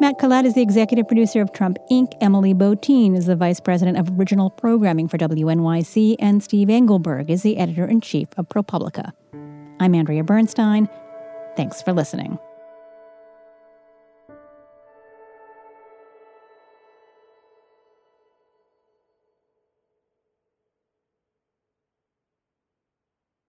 Matt 0.00 0.18
Collette 0.18 0.44
is 0.44 0.54
the 0.54 0.62
executive 0.62 1.06
producer 1.06 1.40
of 1.40 1.52
Trump 1.52 1.78
Inc. 1.90 2.12
Emily 2.20 2.54
Botein 2.54 3.16
is 3.16 3.26
the 3.26 3.36
vice 3.36 3.60
president 3.60 3.98
of 3.98 4.18
original 4.18 4.50
programming 4.50 5.08
for 5.08 5.18
WNYC, 5.18 6.16
and 6.18 6.42
Steve 6.42 6.70
Engelberg 6.70 7.30
is 7.30 7.42
the 7.42 7.56
editor 7.56 7.86
in 7.86 8.00
chief 8.00 8.28
of 8.36 8.48
ProPublica. 8.48 9.12
I'm 9.80 9.94
Andrea 9.94 10.24
Bernstein. 10.24 10.88
Thanks 11.56 11.82
for 11.82 11.92
listening. 11.92 12.38